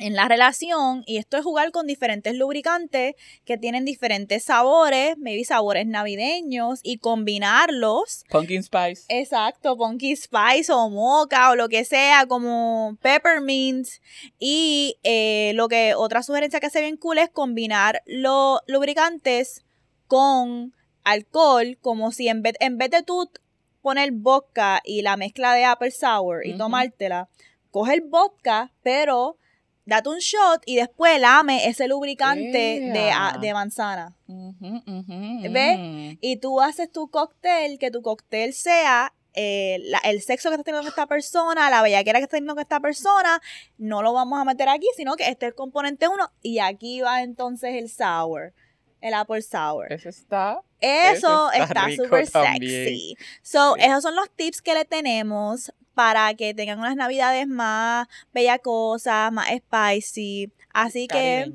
[0.00, 5.44] en la relación y esto es jugar con diferentes lubricantes que tienen diferentes sabores, maybe
[5.44, 8.24] sabores navideños y combinarlos.
[8.30, 9.04] Pumpkin Spice.
[9.08, 13.86] Exacto, pumpkin spice o mocha o lo que sea, como peppermint.
[14.38, 19.64] Y eh, lo que otra sugerencia que hace bien cool es combinar los lubricantes
[20.06, 20.74] con
[21.04, 23.30] alcohol, como si en vez, en vez de tú
[23.82, 27.28] poner vodka y la mezcla de apple sour y tomártela,
[27.70, 29.36] coge el vodka, pero
[29.90, 32.42] date un shot y después lame ese lubricante
[32.80, 34.16] de, de manzana.
[34.26, 34.82] Ujú,
[35.50, 35.78] ¿Ves?
[35.78, 36.18] ujú.
[36.20, 40.64] Y tú haces tu cóctel, que tu cóctel sea eh, la- el sexo que estás
[40.64, 43.40] teniendo con esta persona, la bellaquera que estás teniendo con esta persona,
[43.78, 47.00] no lo vamos a meter aquí, sino que este es el componente uno y aquí
[47.00, 48.52] va entonces el sour,
[49.00, 49.92] el apple sour.
[49.92, 50.60] Eso está.
[50.80, 53.16] Eso está está súper sexy.
[53.42, 53.82] So, Sí.
[53.84, 59.48] esos son los tips que le tenemos para que tengan unas navidades más bellacosas, más
[59.48, 60.52] spicy.
[60.72, 61.50] Así que.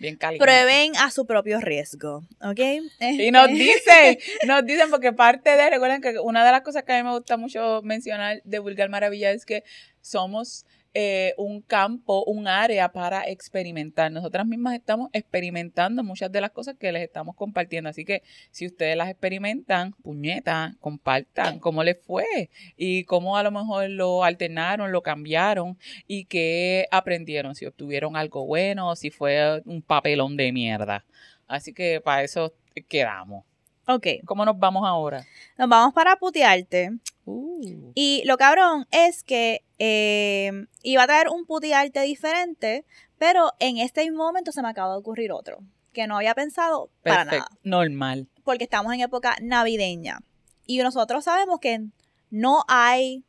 [0.00, 0.44] Bien caliente.
[0.44, 2.60] prueben a su propio riesgo, ¿ok?
[3.00, 6.84] Y nos Este- dicen, nos dicen, porque parte de, recuerden que una de las cosas
[6.84, 9.64] que a mí me gusta mucho mencionar de Vulgar Maravilla es que
[10.00, 10.64] somos
[11.00, 14.10] eh, un campo, un área para experimentar.
[14.10, 17.88] Nosotras mismas estamos experimentando muchas de las cosas que les estamos compartiendo.
[17.88, 23.52] Así que si ustedes las experimentan, puñeta, compartan cómo les fue y cómo a lo
[23.52, 25.78] mejor lo alternaron, lo cambiaron
[26.08, 31.04] y qué aprendieron, si obtuvieron algo bueno o si fue un papelón de mierda.
[31.46, 32.54] Así que para eso
[32.88, 33.44] quedamos.
[33.90, 35.24] Ok, ¿Cómo nos vamos ahora?
[35.56, 36.90] nos vamos para putearte.
[37.24, 42.84] Uh, Y lo cabrón es que eh, iba a traer un putearte diferente,
[43.18, 45.60] pero en este mismo momento se me acaba de ocurrir otro,
[45.94, 48.28] que no había pensado para nada, Normal.
[48.44, 50.20] porque estamos en época navideña.
[50.66, 51.86] Y nosotros sabemos que
[52.30, 53.24] no hay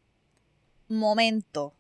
[0.89, 1.73] momento,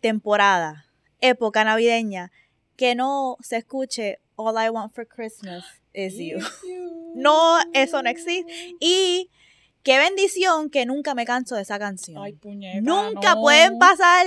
[0.00, 0.86] temporada,
[1.20, 2.32] época navideña,
[2.76, 6.38] que no se escuche All I Want for Christmas is You.
[7.14, 8.52] No, eso no existe.
[8.78, 9.30] Y
[9.82, 12.22] qué bendición que nunca me canso de esa canción.
[12.22, 12.80] Ay, puñeta.
[12.80, 13.40] Nunca no.
[13.40, 14.26] pueden pasar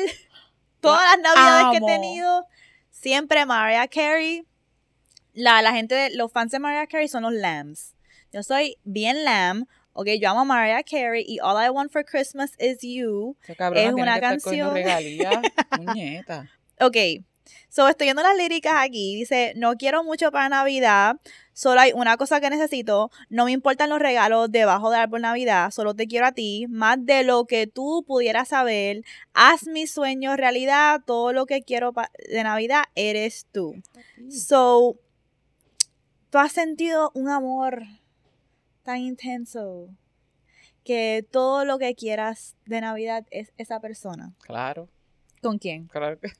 [0.81, 2.45] todas las navidades que he tenido.
[2.89, 4.45] Siempre Mariah Carey.
[5.33, 7.95] La, la gente, de, los fans de Mariah Carey son los lambs.
[8.33, 9.65] Yo soy bien lamb.
[9.93, 13.37] Ok, yo amo a Mariah Carey y All I Want for Christmas is You.
[13.47, 16.49] Es una que estar cogiendo canción.
[16.81, 16.97] Ok,
[17.69, 19.15] So, estoy viendo las líricas aquí.
[19.15, 21.17] Dice, no quiero mucho para Navidad.
[21.53, 23.11] Solo hay una cosa que necesito.
[23.29, 25.71] No me importan los regalos debajo del árbol Navidad.
[25.71, 26.65] Solo te quiero a ti.
[26.69, 29.03] Más de lo que tú pudieras saber.
[29.33, 31.01] Haz mis sueños realidad.
[31.05, 31.93] Todo lo que quiero
[32.29, 33.75] de Navidad eres tú.
[34.29, 34.95] So,
[36.29, 37.83] tú has sentido un amor
[38.83, 39.89] tan intenso
[40.83, 44.33] que todo lo que quieras de Navidad es esa persona.
[44.39, 44.89] Claro.
[45.41, 45.87] ¿Con quién?
[45.87, 46.31] Claro que.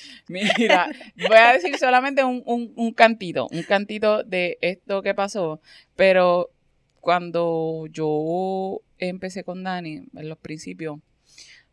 [0.28, 5.60] Mira, voy a decir solamente un, un, un, cantito, un cantito de esto que pasó,
[5.96, 6.50] pero
[7.00, 11.00] cuando yo empecé con Dani, en los principios,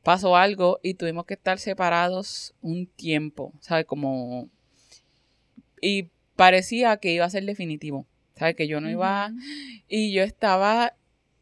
[0.04, 3.86] pasó algo y tuvimos que estar separados un tiempo, ¿sabes?
[3.86, 4.50] Como...
[5.82, 8.56] Y parecía que iba a ser definitivo, ¿sabes?
[8.56, 9.32] Que yo no iba...
[9.88, 10.96] Y yo estaba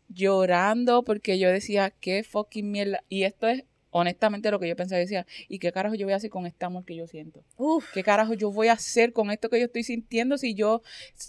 [0.09, 3.03] llorando porque yo decía, qué fucking mierda.
[3.09, 6.17] Y esto es honestamente lo que yo pensaba, decía, ¿y qué carajo yo voy a
[6.17, 7.43] hacer con este amor que yo siento?
[7.93, 10.81] ¿Qué carajo yo voy a hacer con esto que yo estoy sintiendo si yo,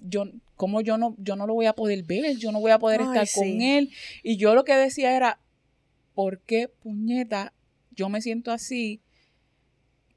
[0.02, 0.24] yo,
[0.56, 3.00] como yo no, yo no lo voy a poder ver, yo no voy a poder
[3.00, 3.90] estar con él?
[4.22, 5.40] Y yo lo que decía era,
[6.14, 7.52] ¿por qué puñeta
[7.92, 9.00] yo me siento así?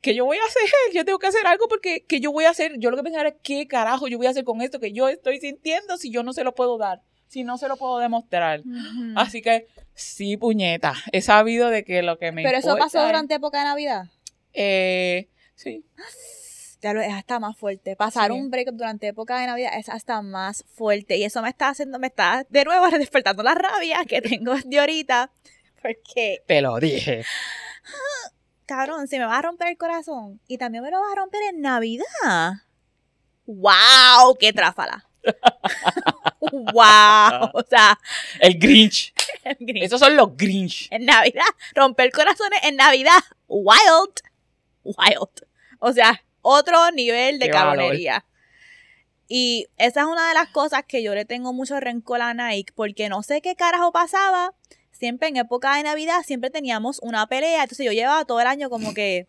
[0.02, 0.64] ¿Qué yo voy a hacer?
[0.96, 2.80] Yo tengo que hacer algo porque ¿qué yo voy a hacer?
[2.80, 5.08] Yo lo que pensaba era, ¿qué carajo yo voy a hacer con esto que yo
[5.10, 7.04] estoy sintiendo si yo no se lo puedo dar?
[7.32, 8.62] Si no se lo puedo demostrar.
[9.16, 10.96] Así que Sí, puñeta.
[11.12, 14.06] He sabido de que lo que me ¿Pero eso pasó durante época de Navidad?
[14.54, 15.86] Eh, sí.
[16.82, 17.96] Ya lo es hasta más fuerte.
[17.96, 21.18] Pasar un break durante época de Navidad es hasta más fuerte.
[21.18, 24.80] Y eso me está haciendo, me está de nuevo despertando la rabia que tengo de
[24.80, 25.32] ahorita.
[25.82, 26.44] Porque.
[26.48, 27.24] Te lo dije.
[28.66, 31.42] Cabrón, si me va a romper el corazón y también me lo va a romper
[31.44, 32.54] en Navidad.
[33.46, 34.36] ¡Wow!
[34.40, 35.06] ¡Qué tráfala!
[36.42, 37.52] ¡Wow!
[37.54, 38.00] O sea.
[38.40, 39.14] El Grinch.
[39.76, 40.88] Esos son los Grinch.
[40.92, 41.46] En Navidad.
[41.76, 43.20] Romper corazones en Navidad.
[43.48, 44.22] Wild.
[44.84, 45.48] Wild.
[45.80, 48.26] O sea, otro nivel de cabronería.
[49.28, 52.74] Y esa es una de las cosas que yo le tengo mucho rencor a Nike,
[52.76, 54.54] porque no sé qué carajo pasaba.
[54.92, 57.64] Siempre en época de Navidad, siempre teníamos una pelea.
[57.64, 59.28] Entonces yo llevaba todo el año como que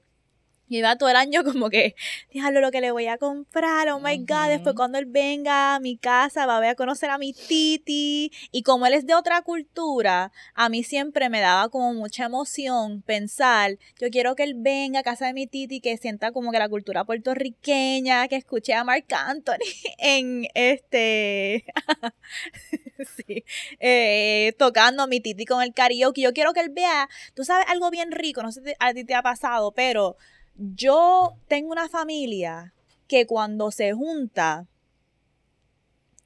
[0.73, 1.95] y iba todo el año como que,
[2.33, 5.81] déjalo lo que le voy a comprar, oh my God, después cuando él venga a
[5.81, 8.33] mi casa va a ver a conocer a mi titi.
[8.51, 13.03] Y como él es de otra cultura, a mí siempre me daba como mucha emoción
[13.03, 16.59] pensar, yo quiero que él venga a casa de mi titi, que sienta como que
[16.59, 19.59] la cultura puertorriqueña, que escuche a Marc Anthony
[19.99, 21.66] en este,
[23.16, 23.45] sí,
[23.79, 26.23] eh, tocando a mi titi con el karaoke.
[26.23, 29.05] Yo quiero que él vea, tú sabes algo bien rico, no sé si a ti
[29.05, 30.16] te ha pasado, pero
[30.57, 32.74] yo tengo una familia
[33.09, 34.66] que cuando se junta,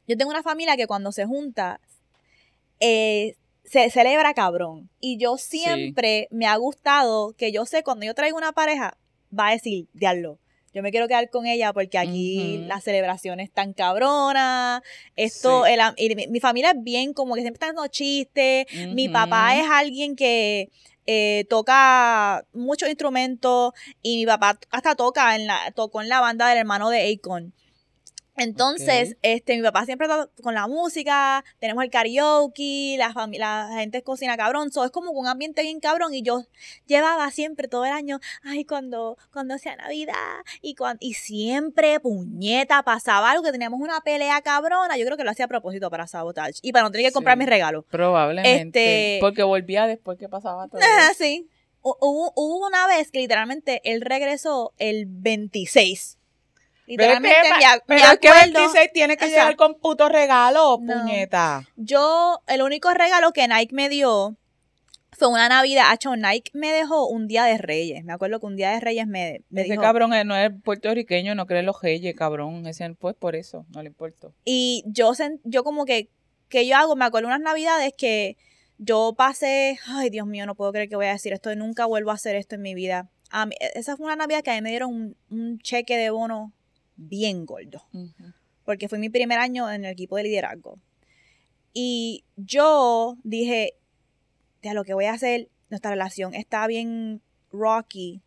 [0.06, 1.80] yo tengo una familia que cuando se junta,
[2.80, 4.88] eh, se celebra cabrón.
[5.00, 8.96] Y yo siempre me ha gustado que yo sé cuando yo traigo una pareja,
[9.36, 10.38] va a decir, diablo,
[10.76, 14.82] yo me quiero quedar con ella porque aquí las celebraciones están cabronas.
[15.16, 15.64] Esto,
[16.28, 18.66] mi, familia es bien como que siempre están dando chistes.
[18.92, 20.68] Mi papá es alguien que
[21.06, 26.48] eh, toca muchos instrumentos y mi papá hasta toca en la, tocó en la banda
[26.48, 27.54] del hermano de Akon.
[28.36, 34.02] Entonces, este, mi papá siempre está con la música, tenemos el karaoke, la, la gente
[34.02, 36.44] cocina cabrón, so, es como un ambiente bien cabrón y yo
[36.86, 40.14] llevaba siempre todo el año, ay, cuando, cuando sea Navidad
[40.60, 45.24] y, cuando, y siempre, puñeta, pasaba algo que teníamos una pelea cabrona, yo creo que
[45.24, 47.84] lo hacía a propósito para sabotage y para no tener que comprar mis regalos.
[47.90, 49.14] Probablemente.
[49.14, 50.80] Este, porque volvía después que pasaba todo.
[51.16, 51.48] sí.
[51.88, 56.18] Hubo, hubo una vez que literalmente él regresó el 26
[56.86, 57.36] Literalmente,
[57.86, 61.64] pero es que 26 tiene que llegar con puto regalo, puñeta.
[61.76, 64.36] Yo, el único regalo que Nike me dio
[65.10, 65.86] fue una Navidad.
[65.90, 68.04] Hacho, Nike me dejó un día de Reyes.
[68.04, 71.46] Me acuerdo que un día de Reyes me, me Ese cabrón no es puertorriqueño, no
[71.46, 72.66] cree en los Reyes, cabrón.
[72.66, 74.28] Ese, pues por eso, no le importa.
[74.44, 75.12] Y yo,
[75.44, 76.10] yo como que,
[76.48, 78.36] que yo hago, me acuerdo unas Navidades que
[78.78, 82.10] yo pasé, ay Dios mío, no puedo creer que voy a decir esto, nunca vuelvo
[82.10, 83.08] a hacer esto en mi vida.
[83.30, 86.52] A esa fue una Navidad que a mí me dieron un, un cheque de bono
[86.96, 87.82] bien gordo.
[88.64, 90.78] Porque fue mi primer año en el equipo de liderazgo.
[91.72, 93.74] Y yo dije,
[94.62, 97.20] ya lo que voy a hacer, nuestra relación está bien
[97.52, 98.22] rocky.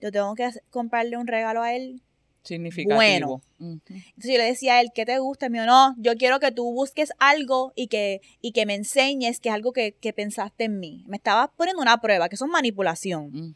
[0.00, 2.02] Yo tengo que comprarle un regalo a él.
[2.42, 2.96] Significativo.
[2.96, 3.42] Bueno.
[3.60, 5.48] Entonces yo le decía a él, ¿qué te gusta?
[5.48, 9.48] mío, no, yo quiero que tú busques algo y que, y que me enseñes que
[9.48, 11.04] es algo que, pensaste en mí.
[11.06, 13.54] Me estaba poniendo una prueba, que eso es manipulación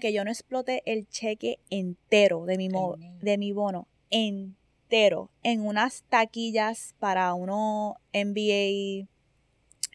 [0.00, 2.68] que yo no exploté el cheque entero de mi,
[3.20, 9.06] de mi bono, entero, en unas taquillas para uno NBA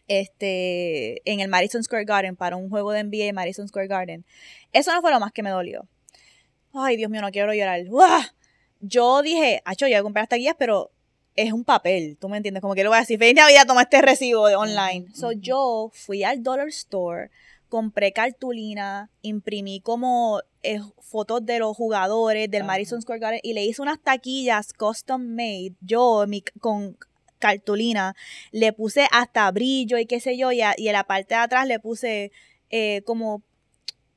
[0.08, 4.24] este, en el Madison Square Garden para un juego de NBA en Madison Square Garden.
[4.72, 5.86] Eso no fue lo más que me dolió.
[6.72, 7.82] Ay, Dios mío, no quiero llorar.
[8.80, 10.90] Yo dije, acho, yo voy a comprar estas guías, pero
[11.34, 12.60] es un papel, ¿tú me entiendes?
[12.60, 15.06] Como que le voy a decir, feliz Navidad, toma este recibo de online.
[15.14, 17.30] So, yo fui al Dollar Store,
[17.68, 23.64] compré cartulina, imprimí como eh, fotos de los jugadores del Madison Square Garden y le
[23.64, 26.96] hice unas taquillas custom made, yo mi, con
[27.38, 28.14] cartulina,
[28.52, 31.78] le puse hasta brillo y qué sé yo, y, en la parte de atrás le
[31.78, 32.32] puse
[32.70, 33.42] eh, como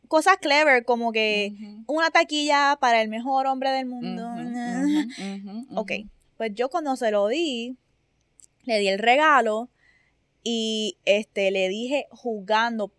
[0.07, 1.53] cosas clever, como que
[1.85, 4.27] una taquilla para el mejor hombre del mundo.
[5.75, 5.91] ok,
[6.37, 7.77] pues yo cuando se lo di,
[8.63, 9.69] le di el regalo
[10.43, 12.91] y este le dije jugando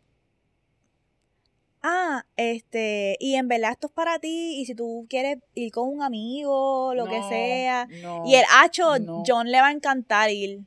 [1.83, 5.89] ah, este, y en verdad esto es para ti, y si tú quieres ir con
[5.89, 7.89] un amigo, lo que sea.
[8.25, 8.95] y el hacho,
[9.27, 10.61] John le va a encantar ir.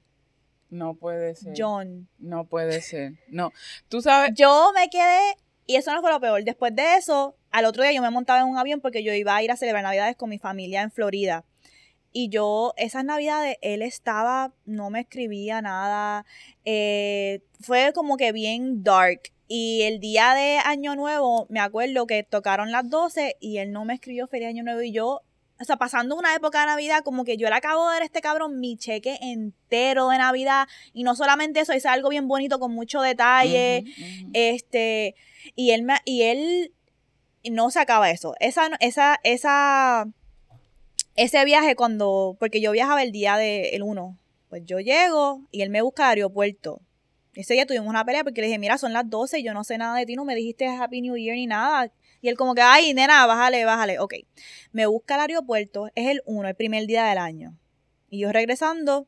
[0.70, 1.54] No puede ser.
[1.56, 2.08] John.
[2.18, 3.14] No puede ser.
[3.28, 3.52] No.
[3.90, 4.32] Tú sabes.
[4.36, 5.20] Yo me quedé,
[5.68, 6.44] y eso no fue lo peor.
[6.44, 9.36] Después de eso, al otro día yo me montaba en un avión porque yo iba
[9.36, 11.46] a ir a celebrar Navidades con mi familia en Florida.
[12.12, 16.26] Y yo, esas navidades, él estaba, no me escribía nada.
[16.64, 19.32] Eh, fue como que bien dark.
[19.48, 23.86] Y el día de Año Nuevo, me acuerdo que tocaron las 12 y él no
[23.86, 25.22] me escribió Feliz Año Nuevo y yo,
[25.60, 28.06] o sea, pasando una época de Navidad, como que yo le acabo de dar a
[28.06, 30.68] este cabrón mi cheque entero de Navidad.
[30.94, 33.84] Y no solamente eso, hice algo bien bonito con mucho detalle,
[34.34, 35.16] este,
[35.56, 36.74] y él me, y él
[37.52, 38.36] no sacaba eso.
[38.40, 40.08] Esa, esa, esa,
[41.16, 44.18] ese viaje cuando, porque yo viajaba el día del el 1,
[44.50, 46.82] pues yo llego y él me busca al aeropuerto
[47.36, 49.64] ese día tuvimos una pelea porque le dije, mira, son las 12 y yo no
[49.64, 51.92] sé nada de ti, no me dijiste Happy New Year ni nada.
[52.22, 54.00] Y él como que, ay, nena, bájale, bájale.
[54.00, 54.14] Ok,
[54.72, 57.58] me busca al aeropuerto, es el 1, el primer día del año.
[58.10, 59.08] Y yo regresando,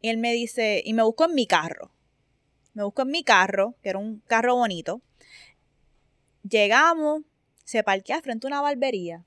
[0.00, 1.90] y él me dice, y me busco en mi carro.
[2.74, 5.00] Me busco en mi carro, que era un carro bonito.
[6.48, 7.22] Llegamos,
[7.64, 9.24] se parquea frente a una barbería.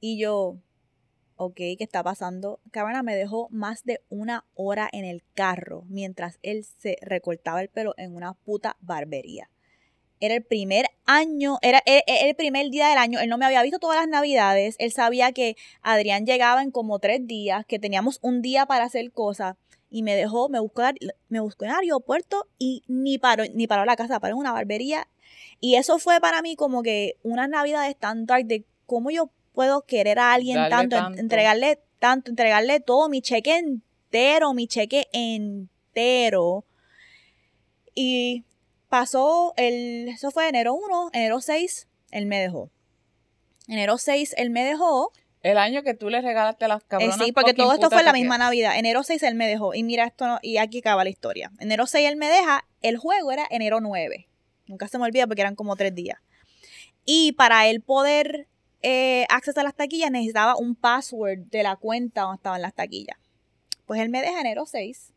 [0.00, 0.56] Y yo,
[1.36, 2.60] ok, ¿qué está pasando?
[2.70, 7.68] Cabana me dejó más de una hora en el carro mientras él se recortaba el
[7.68, 9.48] pelo en una puta barbería.
[10.20, 13.80] Era el primer año, era el, primer día del año, él no me había visto
[13.80, 18.40] todas las navidades, él sabía que Adrián llegaba en como tres días, que teníamos un
[18.40, 19.56] día para hacer cosas
[19.90, 20.82] y me dejó, me buscó,
[21.28, 24.52] me buscó en el aeropuerto y ni paró, ni paró la casa, paró en una
[24.52, 25.08] barbería.
[25.60, 29.82] Y eso fue para mí como que unas navidades tan dark de cómo yo puedo
[29.82, 36.64] querer a alguien tanto, entregarle tanto, entregarle todo, mi cheque entero, mi cheque entero.
[37.94, 38.44] Y
[38.88, 42.70] pasó el, eso fue enero 1, enero 6, él me dejó.
[43.68, 45.12] Enero 6, él me dejó.
[45.42, 47.20] El año que tú le regalaste las cabronas.
[47.20, 48.78] Eh, sí, porque todo esto fue la misma Navidad.
[48.78, 49.74] Enero 6 él me dejó.
[49.74, 51.50] Y mira esto, y aquí acaba la historia.
[51.58, 52.64] Enero 6 él me deja.
[52.80, 54.28] El juego era enero 9.
[54.66, 56.18] Nunca se me olvida porque eran como tres días.
[57.04, 58.46] Y para él poder
[58.82, 63.16] eh, acceso a las taquillas, necesitaba un password de la cuenta donde estaban las taquillas.
[63.86, 65.12] Pues él me deja enero 6.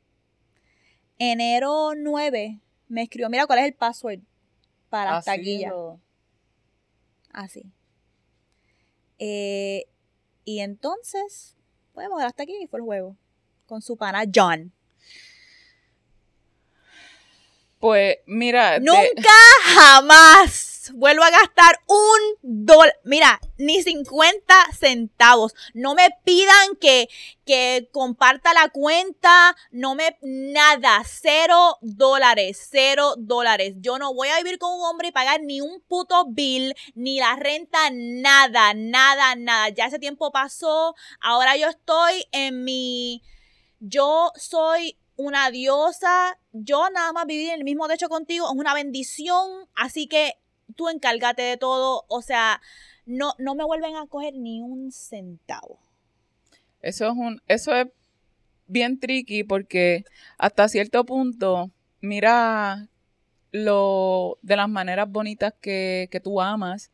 [1.17, 4.19] Enero 9 me escribió, mira cuál es el password
[4.89, 5.73] para las taquillas.
[7.31, 7.71] Así.
[9.17, 9.85] Eh,
[10.43, 11.55] y entonces,
[11.93, 13.17] podemos dar hasta aquí y fue el juego.
[13.65, 14.71] Con su pana John.
[17.79, 18.79] Pues mira.
[18.79, 19.29] Nunca
[19.63, 22.93] jamás vuelvo a gastar un dólar.
[23.03, 25.53] Mira, ni 50 centavos.
[25.73, 27.07] No me pidan que,
[27.45, 29.55] que comparta la cuenta.
[29.71, 30.17] No me.
[30.21, 31.03] Nada.
[31.05, 32.67] Cero dólares.
[32.71, 33.73] Cero dólares.
[33.77, 37.19] Yo no voy a vivir con un hombre y pagar ni un puto bill, ni
[37.19, 39.69] la renta, nada, nada, nada.
[39.69, 40.95] Ya ese tiempo pasó.
[41.21, 43.21] Ahora yo estoy en mi.
[43.79, 46.39] Yo soy una diosa.
[46.51, 49.69] Yo nada más vivir en el mismo techo contigo es una bendición.
[49.75, 50.39] Así que
[50.75, 52.61] tú encárgate de todo, o sea,
[53.05, 55.79] no, no me vuelven a coger ni un centavo.
[56.81, 57.87] Eso es un, eso es
[58.67, 60.05] bien tricky porque
[60.37, 62.87] hasta cierto punto, mira
[63.51, 66.91] lo de las maneras bonitas que, que tú amas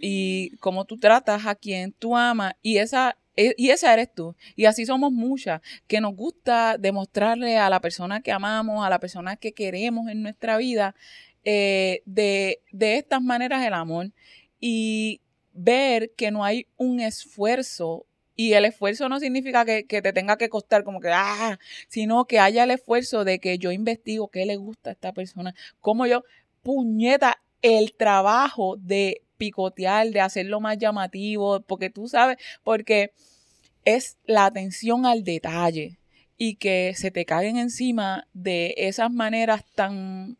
[0.00, 4.36] y cómo tú tratas a quien tú amas y esa e, y esa eres tú.
[4.56, 9.00] Y así somos muchas, que nos gusta demostrarle a la persona que amamos, a la
[9.00, 10.94] persona que queremos en nuestra vida,
[11.44, 14.10] eh, de, estas maneras el amor
[14.60, 15.20] y
[15.52, 20.48] ver que no hay un esfuerzo y el esfuerzo no significa que, te tenga que
[20.48, 24.56] costar como que, ah, sino que haya el esfuerzo de que yo investigo qué le
[24.56, 26.24] gusta a esta persona, como yo,
[26.62, 33.12] puñeta, el trabajo de picotear, de hacerlo más llamativo, porque tú sabes, porque
[33.84, 35.98] es la atención al detalle.
[36.36, 40.36] y que se te caguen encima de esas maneras tan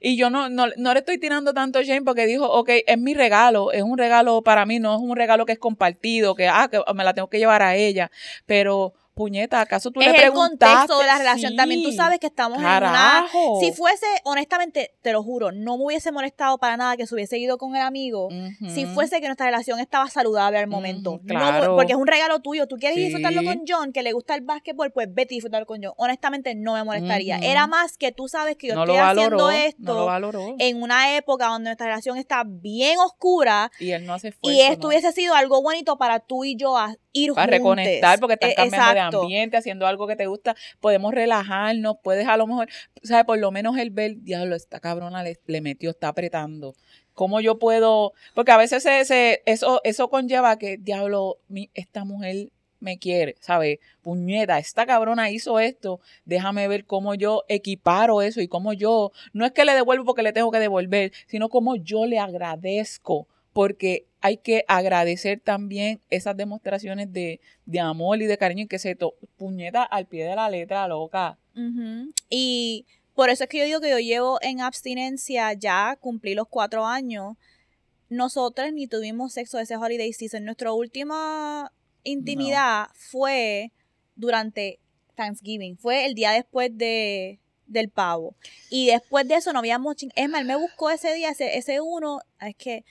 [0.00, 2.98] y yo no, no, no, le estoy tirando tanto a Jane porque dijo, ok, es
[2.98, 6.48] mi regalo, es un regalo para mí, no es un regalo que es compartido, que,
[6.48, 8.10] ah, que me la tengo que llevar a ella,
[8.46, 10.66] pero puñeta, ¿acaso tú es le preguntaste?
[10.66, 11.82] el contexto de la relación también.
[11.82, 13.26] Tú sabes que estamos en una...
[13.60, 17.38] Si fuese, honestamente, te lo juro, no me hubiese molestado para nada que se hubiese
[17.38, 18.28] ido con el amigo
[18.68, 21.20] si fuese que nuestra relación estaba saludable al momento.
[21.26, 21.74] claro.
[21.74, 22.68] porque es un regalo tuyo.
[22.68, 25.82] Tú quieres disfrutarlo con John, que le gusta el básquetbol, pues vete y disfrutarlo con
[25.82, 25.94] John.
[25.96, 27.38] Honestamente, no me molestaría.
[27.38, 30.10] Era más que tú sabes que yo estoy haciendo esto
[30.58, 33.70] en una época donde nuestra relación está bien oscura.
[33.80, 36.76] Y él no hace Y esto hubiese sido algo bonito para tú y yo
[37.16, 41.12] ir Para reconectar, porque estás e, cambiando de ambiente, haciendo algo que te gusta, podemos
[41.12, 42.68] relajarnos, puedes a lo mejor,
[43.02, 43.24] ¿sabes?
[43.24, 46.74] Por lo menos el ver, diablo, esta cabrona le, metió, está apretando.
[47.14, 48.12] ¿Cómo yo puedo?
[48.34, 48.86] Porque a veces
[49.46, 52.50] eso, eso conlleva que, diablo, mi, esta mujer
[52.80, 53.78] me quiere, ¿sabes?
[54.02, 59.44] Puñeta, esta cabrona hizo esto, déjame ver cómo yo equiparo eso y cómo yo, no
[59.46, 64.06] es que le devuelvo porque le tengo que devolver, sino cómo yo le agradezco porque
[64.20, 67.40] hay que agradecer también esas demostraciones de,
[67.80, 71.38] amor y de cariño y que se to puñeta al pie de la letra, loca.
[72.28, 72.84] Y
[73.14, 76.84] por eso es que yo digo que yo llevo en abstinencia ya, cumplí los cuatro
[76.84, 77.38] años.
[78.10, 80.44] Nosotros ni tuvimos sexo ese holiday season.
[80.44, 83.72] Nuestra última intimidad fue
[84.16, 84.80] durante
[85.14, 85.78] Thanksgiving.
[85.78, 88.36] Fue el día después de, del pavo.
[88.68, 89.96] Y después de eso no habíamos...
[90.14, 92.20] Es más, él me buscó ese día, ese, ese uno...
[92.38, 92.84] Es que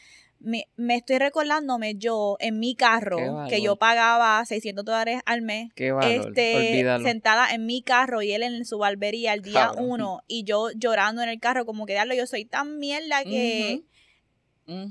[0.46, 6.86] me, estoy recordándome yo en mi carro, que yo pagaba 600 dólares al mes, este,
[7.04, 11.24] sentada en mi carro y él en su barbería el día uno y yo llorando
[11.24, 13.84] en el carro como que yo soy tan mierda que,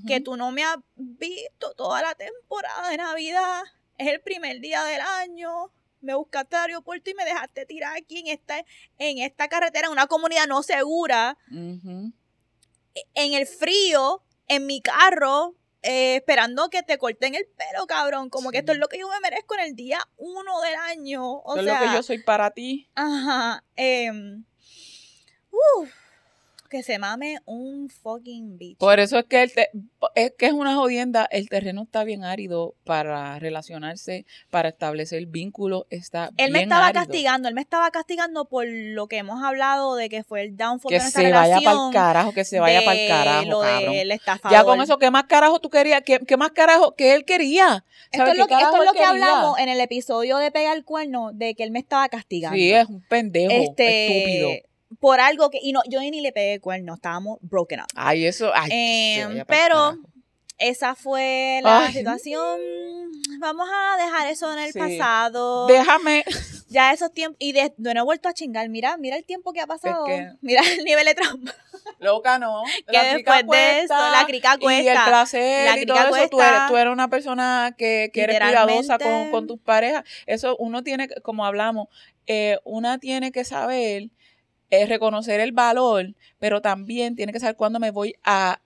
[0.07, 3.63] que tú no me has visto toda la temporada de Navidad,
[3.97, 8.19] es el primer día del año, me buscaste al aeropuerto y me dejaste tirar aquí
[8.19, 8.59] en esta,
[8.99, 15.55] en esta carretera, en una comunidad no segura, e, en el frío, en mi carro
[15.83, 18.31] eh, esperando que te corten el pelo, cabrón.
[18.31, 21.25] Como que esto es lo que yo me merezco en el día uno del año.
[21.31, 22.89] O es lo que yo soy para ti.
[22.95, 23.65] Ajá.
[23.77, 24.11] Eh,
[26.75, 28.79] que se mame un fucking bicho.
[28.79, 33.39] Por eso es que, es que es una jodienda, el terreno está bien árido para
[33.39, 39.07] relacionarse, para establecer vínculos, está Él me estaba castigando, él me estaba castigando por lo
[39.07, 41.93] que hemos hablado de que fue el downfall que de nuestra se vaya para el
[41.93, 44.51] carajo, que se vaya para el carajo, cabrón.
[44.51, 46.03] Ya con eso, ¿qué más carajo tú querías?
[46.05, 47.85] ¿Qué, qué más carajo que él quería?
[48.11, 50.85] Esto es lo, que, esto es lo que hablamos en el episodio de Pega el
[50.85, 52.57] Cuerno, de que él me estaba castigando.
[52.57, 56.61] Sí, es un pendejo, este, estúpido por algo que, y no, yo ni le pegué
[56.61, 57.87] cuerno, estábamos broken up.
[57.95, 59.99] Ay, eso, ay, em, pero
[60.59, 62.61] esa fue la situación.
[63.39, 65.67] Vamos a dejar eso en el pasado.
[65.67, 66.25] Déjame.
[66.69, 68.69] Ya esos tiempos, y de, no he vuelto a chingar.
[68.69, 70.07] Mira, mira el tiempo que ha pasado.
[70.41, 71.55] mira el nivel de trauma.
[71.99, 72.63] Loca, no.
[72.91, 74.83] que después de eso, la crica cuesta.
[74.83, 76.29] Y el placer la y todo eso.
[76.29, 80.05] Tú eres, tú eres, una persona que, que eres cuidadosa con, con tus parejas.
[80.27, 81.89] Eso uno tiene, como hablamos,
[82.27, 84.11] eh, una tiene que saber
[84.83, 88.61] es reconocer el valor, pero también tiene que saber cuándo me voy a,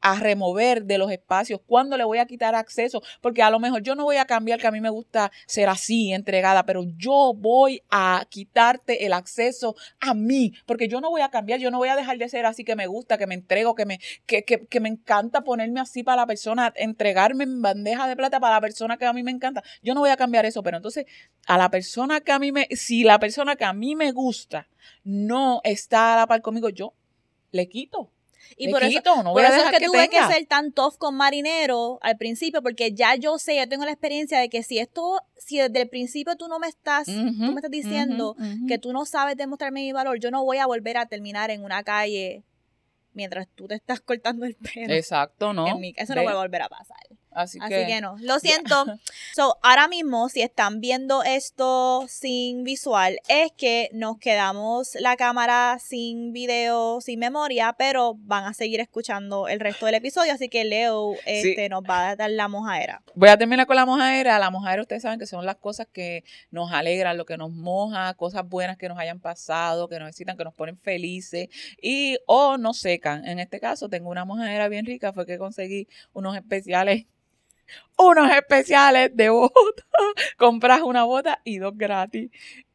[0.00, 3.82] a remover de los espacios, cuándo le voy a quitar acceso, porque a lo mejor
[3.82, 7.32] yo no voy a cambiar, que a mí me gusta ser así, entregada, pero yo
[7.34, 11.78] voy a quitarte el acceso a mí, porque yo no voy a cambiar, yo no
[11.78, 14.44] voy a dejar de ser así que me gusta, que me entrego, que me, que,
[14.44, 18.56] que, que me encanta ponerme así para la persona, entregarme en bandeja de plata para
[18.56, 19.62] la persona que a mí me encanta.
[19.82, 21.06] Yo no voy a cambiar eso, pero entonces
[21.46, 24.68] a la persona que a mí me, si la persona que a mí me gusta
[25.04, 26.94] no está a la par conmigo, yo
[27.52, 28.10] le quito
[28.56, 31.98] y por eso, no por eso es que, tuve que ser tan tough con Marinero
[32.02, 35.58] al principio, porque ya yo sé, ya tengo la experiencia de que si esto, si
[35.58, 38.36] desde el principio tú no me estás, tú me estás diciendo
[38.68, 41.64] que tú no sabes demostrarme mi valor, yo no voy a volver a terminar en
[41.64, 42.44] una calle
[43.12, 44.92] mientras tú te estás cortando el pelo.
[44.92, 45.66] Exacto, ¿no?
[45.96, 46.98] eso no va a volver a pasar.
[47.32, 48.84] Así, que, no, lo siento.
[49.34, 55.78] so, ahora mismo, si están viendo esto sin visual, es que nos quedamos la cámara
[55.80, 60.64] sin video, sin memoria, pero van a seguir escuchando el resto del episodio, así que
[60.64, 63.02] Leo este, nos va a dar la mojadera.
[63.14, 64.38] Voy a terminar con la mojadera.
[64.38, 68.12] La mojadera, ustedes saben que son las cosas que nos alegran, lo que nos moja,
[68.14, 71.48] cosas buenas que nos hayan pasado, que nos necesitan, que nos ponen felices
[71.80, 73.24] y o nos secan.
[73.24, 77.06] En este caso, tengo una mojadera bien rica, fue que conseguí unos especiales
[77.96, 79.54] unos especiales de bota.
[80.36, 82.30] Compras una bota y dos gratis.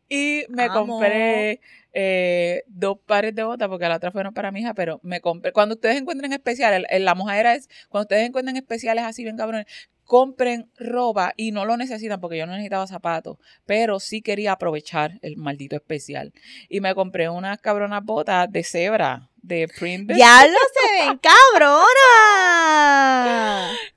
[0.08, 4.74] Y me compré eh, dos pares de botas, porque la otra fueron para mi hija,
[4.74, 5.52] pero me compré.
[5.52, 9.66] Cuando ustedes encuentren especiales, la mojadera es, cuando ustedes encuentren especiales así bien cabrones,
[10.04, 15.20] compren ropa y no lo necesitan porque yo no necesitaba zapatos, pero sí quería aprovechar
[15.22, 16.34] el maldito especial.
[16.70, 20.12] Y me compré unas cabronas botas de cebra, de print.
[20.16, 21.20] ¡Ya lo se ven,
[21.54, 21.86] cabrona!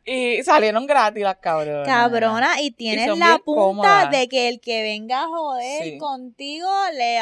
[0.05, 1.87] y salieron gratis las cabronas.
[1.87, 7.21] Cabrona, y tienes la punta de que el que venga a joder contigo le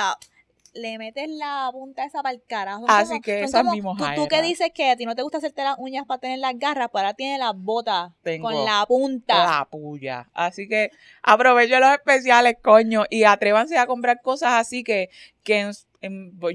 [0.76, 2.84] le metes la punta esa para el carajo.
[2.88, 3.80] Así que esa es mi.
[3.80, 6.38] Tú, tú, que dices que a ti no te gusta hacerte las uñas para tener
[6.38, 9.44] las garras, pues ahora tiene las botas con la punta.
[9.44, 10.28] La puya.
[10.34, 10.90] Así que
[11.22, 15.10] aprovecho los especiales, coño, y atrévanse a comprar cosas así que,
[15.42, 15.70] que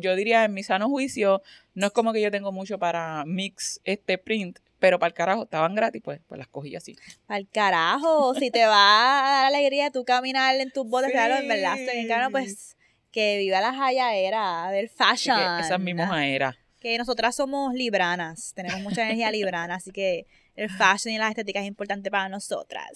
[0.01, 1.41] yo diría en mi sano juicio,
[1.73, 5.43] no es como que yo tengo mucho para mix este print, pero para el carajo
[5.43, 6.97] estaban gratis, pues, pues las cogí así.
[7.27, 11.35] Para el carajo, si te va a dar alegría tú caminar en tus botas, claro,
[11.35, 12.75] en verdad, en pues
[13.11, 15.37] que viva la era del fashion.
[15.59, 16.57] esa misma era.
[16.79, 20.25] Que nosotras somos libranas, tenemos mucha energía librana, así que
[20.55, 22.87] el fashion y la estética es importante para nosotras.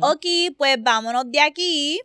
[0.00, 0.26] Ok,
[0.58, 2.00] pues vámonos de aquí.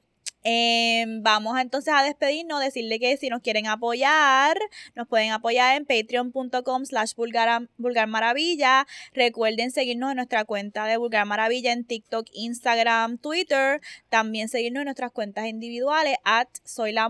[0.50, 4.58] Em, vamos entonces a despedirnos, decirle que si nos quieren apoyar,
[4.96, 8.88] nos pueden apoyar en patreon.com slash vulgar maravilla.
[9.14, 13.82] Recuerden seguirnos en nuestra cuenta de Vulgar Maravilla en TikTok, Instagram, Twitter.
[14.08, 17.10] También seguirnos en nuestras cuentas individuales at Soy la.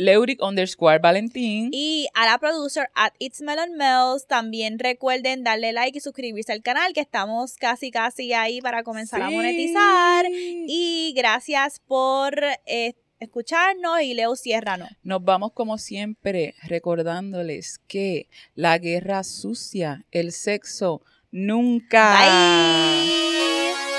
[0.00, 1.68] Leuric underscore Valentín.
[1.72, 4.26] Y a la producer at It's Melon Mel's.
[4.26, 9.20] También recuerden darle like y suscribirse al canal, que estamos casi, casi ahí para comenzar
[9.20, 10.24] a monetizar.
[10.30, 12.34] Y gracias por
[12.64, 14.88] eh, escucharnos y Leo ciérranos.
[15.02, 22.16] Nos vamos como siempre recordándoles que la guerra sucia, el sexo, nunca.
[22.16, 23.89] Bye.